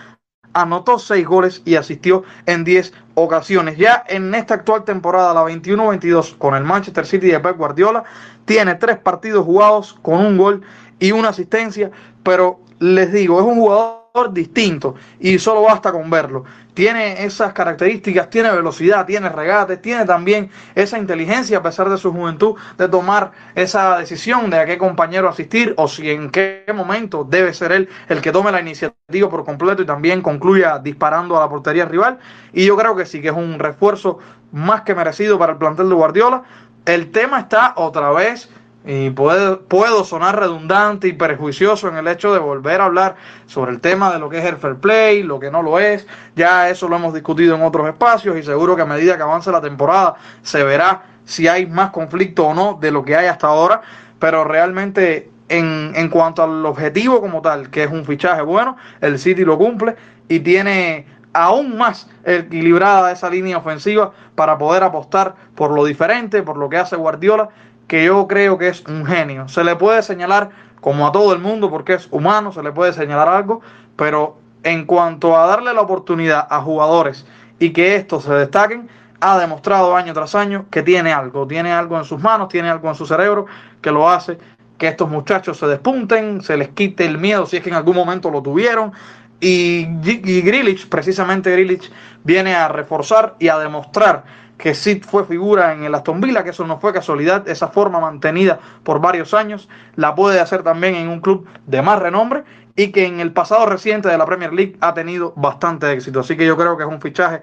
[0.54, 3.76] anotó 6 goles y asistió en 10 ocasiones.
[3.76, 8.04] Ya en esta actual temporada, la 21-22, con el Manchester City de Pep Guardiola,
[8.46, 10.62] tiene 3 partidos jugados con un gol
[11.02, 11.90] y una asistencia,
[12.22, 14.02] pero les digo, es un jugador
[14.32, 16.44] distinto y solo basta con verlo.
[16.74, 22.12] Tiene esas características, tiene velocidad, tiene regate, tiene también esa inteligencia a pesar de su
[22.12, 27.24] juventud de tomar esa decisión de a qué compañero asistir o si en qué momento
[27.24, 31.40] debe ser él el que tome la iniciativa por completo y también concluya disparando a
[31.40, 32.18] la portería rival.
[32.52, 34.18] Y yo creo que sí que es un refuerzo
[34.50, 36.42] más que merecido para el plantel de Guardiola.
[36.84, 38.50] El tema está otra vez
[38.84, 43.16] y puedo, puedo sonar redundante y perjuicioso en el hecho de volver a hablar
[43.46, 46.06] sobre el tema de lo que es el fair play, lo que no lo es.
[46.34, 49.52] Ya eso lo hemos discutido en otros espacios y seguro que a medida que avance
[49.52, 53.46] la temporada se verá si hay más conflicto o no de lo que hay hasta
[53.46, 53.82] ahora.
[54.18, 59.18] Pero realmente en, en cuanto al objetivo como tal, que es un fichaje bueno, el
[59.18, 59.94] City lo cumple
[60.28, 66.56] y tiene aún más equilibrada esa línea ofensiva para poder apostar por lo diferente, por
[66.56, 67.48] lo que hace Guardiola
[67.92, 69.48] que yo creo que es un genio.
[69.48, 70.48] Se le puede señalar
[70.80, 73.60] como a todo el mundo porque es humano, se le puede señalar algo,
[73.96, 77.26] pero en cuanto a darle la oportunidad a jugadores
[77.58, 78.88] y que estos se destaquen,
[79.20, 82.88] ha demostrado año tras año que tiene algo, tiene algo en sus manos, tiene algo
[82.88, 83.44] en su cerebro
[83.82, 84.38] que lo hace
[84.78, 87.96] que estos muchachos se despunten, se les quite el miedo si es que en algún
[87.96, 88.92] momento lo tuvieron.
[89.38, 91.92] Y, y Grilich, precisamente Grilich,
[92.24, 94.24] viene a reforzar y a demostrar
[94.62, 97.98] que sí fue figura en el Aston Villa, que eso no fue casualidad, esa forma
[97.98, 102.44] mantenida por varios años, la puede hacer también en un club de más renombre
[102.76, 106.20] y que en el pasado reciente de la Premier League ha tenido bastante éxito.
[106.20, 107.42] Así que yo creo que es un fichaje.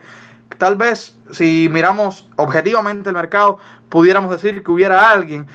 [0.58, 3.58] Tal vez si miramos objetivamente el mercado,
[3.90, 5.46] pudiéramos decir que hubiera alguien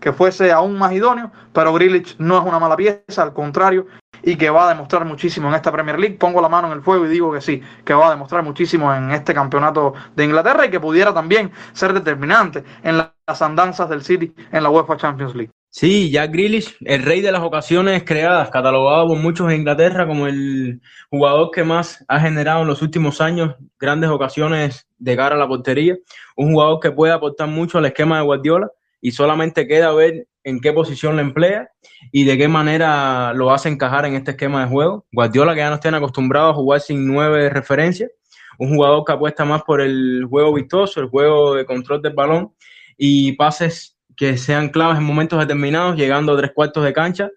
[0.00, 3.86] que fuese aún más idóneo, pero Grilich no es una mala pieza, al contrario,
[4.24, 6.16] y que va a demostrar muchísimo en esta Premier League.
[6.16, 8.92] Pongo la mano en el fuego y digo que sí, que va a demostrar muchísimo
[8.94, 14.02] en este campeonato de Inglaterra y que pudiera también ser determinante en las andanzas del
[14.02, 15.52] City en la UEFA Champions League.
[15.76, 20.28] Sí, Jack Grealish, el rey de las ocasiones creadas, catalogado por muchos en Inglaterra como
[20.28, 25.38] el jugador que más ha generado en los últimos años grandes ocasiones de cara a
[25.38, 25.96] la portería,
[26.36, 28.70] un jugador que puede aportar mucho al esquema de Guardiola
[29.00, 31.70] y solamente queda ver en qué posición lo emplea
[32.12, 35.06] y de qué manera lo hace encajar en este esquema de juego.
[35.10, 38.10] Guardiola que ya nos tiene acostumbrado a jugar sin nueve referencias,
[38.58, 42.52] un jugador que apuesta más por el juego vistoso, el juego de control del balón
[42.96, 47.30] y pases que sean claves en momentos determinados, llegando a tres cuartos de cancha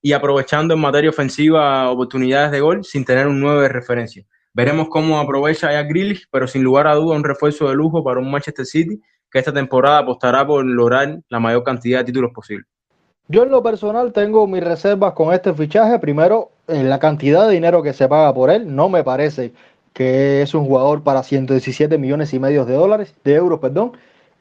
[0.00, 4.24] y aprovechando en materia ofensiva oportunidades de gol sin tener un 9 de referencia.
[4.54, 8.20] Veremos cómo aprovecha a Grealish, pero sin lugar a duda un refuerzo de lujo para
[8.20, 9.00] un Manchester City
[9.32, 12.64] que esta temporada apostará por lograr la mayor cantidad de títulos posible.
[13.28, 15.98] Yo en lo personal tengo mis reservas con este fichaje.
[15.98, 18.74] Primero, en la cantidad de dinero que se paga por él.
[18.74, 19.52] No me parece
[19.92, 23.92] que es un jugador para 117 millones y medio de dólares, de euros, perdón.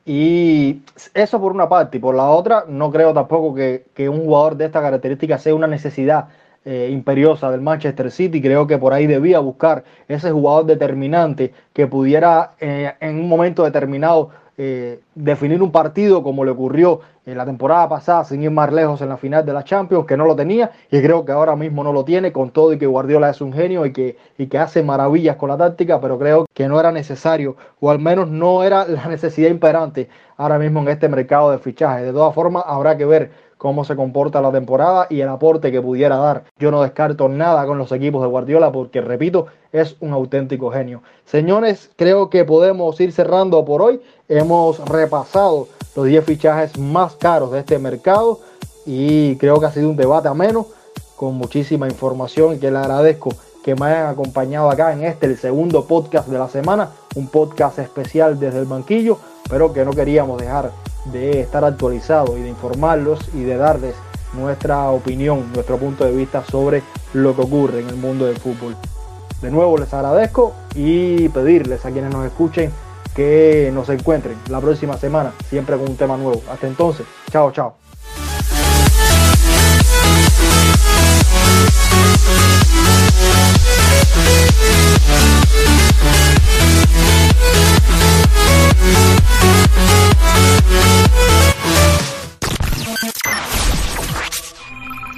[0.05, 0.81] Y
[1.13, 1.97] eso por una parte.
[1.97, 5.67] Y por la otra, no creo tampoco que, un jugador de esta característica sea una
[5.67, 6.29] necesidad
[6.65, 8.41] eh, imperiosa del Manchester City.
[8.41, 13.63] Creo que por ahí debía buscar ese jugador determinante que pudiera eh, en un momento
[13.63, 18.71] determinado eh, definir un partido como le ocurrió en la temporada pasada, sin ir más
[18.73, 21.55] lejos en la final de la Champions, que no lo tenía y creo que ahora
[21.55, 24.47] mismo no lo tiene, con todo y que Guardiola es un genio y que, y
[24.47, 28.29] que hace maravillas con la táctica, pero creo que no era necesario, o al menos
[28.29, 32.05] no era la necesidad imperante ahora mismo en este mercado de fichajes.
[32.05, 33.31] De todas formas, habrá que ver
[33.61, 36.45] cómo se comporta la temporada y el aporte que pudiera dar.
[36.57, 41.03] Yo no descarto nada con los equipos de Guardiola porque, repito, es un auténtico genio.
[41.25, 44.01] Señores, creo que podemos ir cerrando por hoy.
[44.27, 48.39] Hemos repasado los 10 fichajes más caros de este mercado
[48.87, 50.65] y creo que ha sido un debate ameno
[51.15, 53.29] con muchísima información y que le agradezco
[53.63, 57.77] que me hayan acompañado acá en este, el segundo podcast de la semana, un podcast
[57.77, 60.71] especial desde el banquillo, pero que no queríamos dejar
[61.05, 63.95] de estar actualizados y de informarlos y de darles
[64.33, 66.83] nuestra opinión, nuestro punto de vista sobre
[67.13, 68.75] lo que ocurre en el mundo del fútbol.
[69.41, 72.71] De nuevo les agradezco y pedirles a quienes nos escuchen
[73.15, 76.41] que nos encuentren la próxima semana, siempre con un tema nuevo.
[76.49, 77.75] Hasta entonces, chao, chao.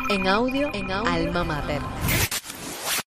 [0.09, 1.81] En audio, en audio, Alma Mater.